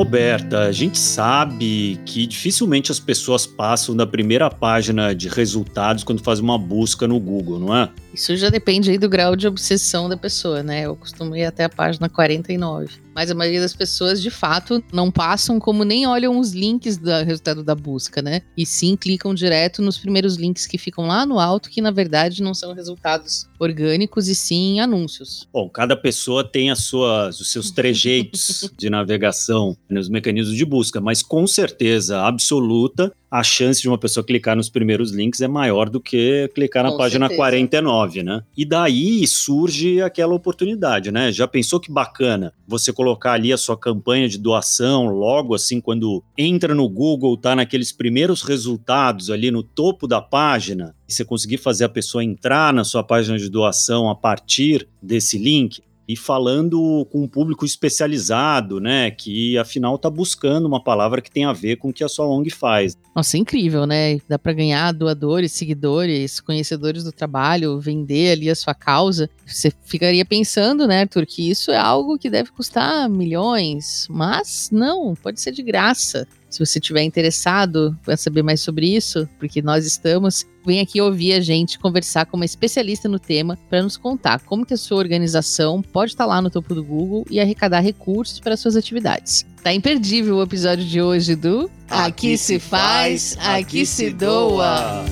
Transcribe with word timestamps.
Roberta, 0.00 0.60
a 0.60 0.72
gente 0.72 0.98
sabe 0.98 2.00
que 2.06 2.26
dificilmente 2.26 2.90
as 2.90 2.98
pessoas 2.98 3.46
passam 3.46 3.94
da 3.94 4.06
primeira 4.06 4.48
página 4.48 5.14
de 5.14 5.28
resultados 5.28 6.02
quando 6.02 6.22
fazem 6.22 6.42
uma 6.42 6.56
busca 6.56 7.06
no 7.06 7.20
Google, 7.20 7.58
não 7.60 7.76
é? 7.76 7.90
Isso 8.12 8.36
já 8.36 8.50
depende 8.50 8.90
aí 8.90 8.98
do 8.98 9.08
grau 9.08 9.36
de 9.36 9.46
obsessão 9.46 10.08
da 10.08 10.16
pessoa, 10.16 10.62
né? 10.62 10.82
Eu 10.82 10.96
costumo 10.96 11.36
ir 11.36 11.44
até 11.44 11.64
a 11.64 11.68
página 11.68 12.08
49. 12.08 13.00
Mas 13.14 13.30
a 13.30 13.34
maioria 13.34 13.60
das 13.60 13.74
pessoas, 13.74 14.22
de 14.22 14.30
fato, 14.30 14.82
não 14.92 15.10
passam 15.10 15.58
como 15.58 15.84
nem 15.84 16.06
olham 16.06 16.38
os 16.38 16.52
links 16.52 16.96
do 16.96 17.10
resultado 17.24 17.62
da 17.62 17.74
busca, 17.74 18.22
né? 18.22 18.42
E 18.56 18.64
sim 18.64 18.96
clicam 18.96 19.34
direto 19.34 19.82
nos 19.82 19.98
primeiros 19.98 20.36
links 20.36 20.66
que 20.66 20.78
ficam 20.78 21.06
lá 21.06 21.26
no 21.26 21.38
alto, 21.38 21.70
que 21.70 21.80
na 21.80 21.90
verdade 21.90 22.42
não 22.42 22.54
são 22.54 22.72
resultados 22.72 23.48
orgânicos 23.58 24.28
e 24.28 24.34
sim 24.34 24.80
anúncios. 24.80 25.48
Bom, 25.52 25.68
cada 25.68 25.96
pessoa 25.96 26.42
tem 26.42 26.70
as 26.70 26.84
suas, 26.84 27.40
os 27.40 27.52
seus 27.52 27.70
trejeitos 27.70 28.70
de 28.78 28.88
navegação 28.88 29.76
nos 29.88 30.08
mecanismos 30.08 30.56
de 30.56 30.64
busca, 30.64 31.00
mas 31.00 31.22
com 31.22 31.46
certeza 31.46 32.22
absoluta 32.22 33.12
a 33.30 33.42
chance 33.42 33.80
de 33.80 33.88
uma 33.88 33.96
pessoa 33.96 34.24
clicar 34.24 34.56
nos 34.56 34.68
primeiros 34.68 35.12
links 35.12 35.40
é 35.40 35.46
maior 35.46 35.88
do 35.88 36.00
que 36.00 36.50
clicar 36.54 36.82
na 36.82 36.90
Com 36.90 36.98
página 36.98 37.28
certeza. 37.28 37.40
49, 37.40 38.22
né? 38.22 38.42
E 38.56 38.64
daí 38.64 39.26
surge 39.26 40.02
aquela 40.02 40.34
oportunidade, 40.34 41.12
né? 41.12 41.30
Já 41.30 41.46
pensou 41.46 41.78
que 41.78 41.92
bacana 41.92 42.52
você 42.66 42.92
colocar 42.92 43.32
ali 43.32 43.52
a 43.52 43.56
sua 43.56 43.76
campanha 43.76 44.28
de 44.28 44.38
doação 44.38 45.06
logo 45.06 45.54
assim 45.54 45.80
quando 45.80 46.22
entra 46.36 46.74
no 46.74 46.88
Google, 46.88 47.36
tá 47.36 47.54
naqueles 47.54 47.92
primeiros 47.92 48.42
resultados 48.42 49.30
ali 49.30 49.50
no 49.50 49.62
topo 49.62 50.08
da 50.08 50.20
página, 50.20 50.94
e 51.08 51.12
você 51.12 51.24
conseguir 51.24 51.58
fazer 51.58 51.84
a 51.84 51.88
pessoa 51.88 52.24
entrar 52.24 52.72
na 52.72 52.84
sua 52.84 53.02
página 53.02 53.38
de 53.38 53.48
doação 53.48 54.08
a 54.08 54.14
partir 54.14 54.88
desse 55.02 55.38
link? 55.38 55.82
E 56.12 56.16
falando 56.16 57.06
com 57.08 57.22
um 57.22 57.28
público 57.28 57.64
especializado, 57.64 58.80
né, 58.80 59.12
que 59.12 59.56
afinal 59.56 59.94
está 59.94 60.10
buscando 60.10 60.66
uma 60.66 60.82
palavra 60.82 61.22
que 61.22 61.30
tem 61.30 61.44
a 61.44 61.52
ver 61.52 61.76
com 61.76 61.90
o 61.90 61.92
que 61.92 62.02
a 62.02 62.08
sua 62.08 62.26
ONG 62.26 62.50
faz. 62.50 62.96
Nossa, 63.14 63.36
é 63.36 63.40
incrível, 63.40 63.86
né? 63.86 64.18
Dá 64.28 64.36
para 64.36 64.52
ganhar 64.52 64.92
doadores, 64.92 65.52
seguidores, 65.52 66.40
conhecedores 66.40 67.04
do 67.04 67.12
trabalho, 67.12 67.78
vender 67.78 68.32
ali 68.32 68.50
a 68.50 68.56
sua 68.56 68.74
causa. 68.74 69.30
Você 69.46 69.72
ficaria 69.84 70.24
pensando, 70.24 70.84
né, 70.84 71.02
Arthur, 71.02 71.26
que 71.26 71.48
isso 71.48 71.70
é 71.70 71.76
algo 71.76 72.18
que 72.18 72.28
deve 72.28 72.50
custar 72.50 73.08
milhões, 73.08 74.08
mas 74.10 74.68
não, 74.72 75.14
pode 75.14 75.40
ser 75.40 75.52
de 75.52 75.62
graça. 75.62 76.26
Se 76.50 76.58
você 76.58 76.78
estiver 76.80 77.02
interessado 77.02 77.96
para 78.04 78.16
saber 78.16 78.42
mais 78.42 78.60
sobre 78.60 78.94
isso, 78.94 79.28
porque 79.38 79.62
nós 79.62 79.86
estamos, 79.86 80.44
vem 80.66 80.80
aqui 80.80 81.00
ouvir 81.00 81.34
a 81.34 81.40
gente 81.40 81.78
conversar 81.78 82.26
com 82.26 82.36
uma 82.36 82.44
especialista 82.44 83.08
no 83.08 83.20
tema 83.20 83.56
para 83.68 83.82
nos 83.82 83.96
contar 83.96 84.40
como 84.40 84.66
que 84.66 84.74
a 84.74 84.76
sua 84.76 84.98
organização 84.98 85.80
pode 85.80 86.12
estar 86.12 86.26
lá 86.26 86.42
no 86.42 86.50
topo 86.50 86.74
do 86.74 86.84
Google 86.84 87.24
e 87.30 87.38
arrecadar 87.38 87.80
recursos 87.80 88.40
para 88.40 88.56
suas 88.56 88.74
atividades. 88.74 89.46
Tá 89.62 89.72
imperdível 89.72 90.36
o 90.36 90.42
episódio 90.42 90.84
de 90.84 91.00
hoje 91.00 91.36
do 91.36 91.70
Aqui 91.88 92.36
se 92.36 92.58
faz, 92.58 93.36
aqui 93.40 93.86
se 93.86 94.10
doa. 94.10 95.04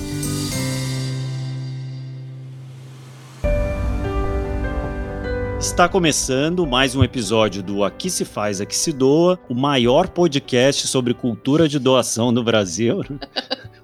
Está 5.59 5.89
começando 5.89 6.65
mais 6.65 6.95
um 6.95 7.03
episódio 7.03 7.65
do 7.65 7.83
Aqui 7.83 8.09
se 8.09 8.25
faz, 8.25 8.61
aqui 8.61 8.77
se 8.77 8.93
doa, 8.93 9.37
o 9.49 9.55
maior 9.55 10.09
podcast 10.09 10.87
sobre 10.87 11.13
cultura 11.13 11.69
de 11.69 11.81
doação 11.81 12.31
no 12.31 12.45
Brasil. 12.45 13.01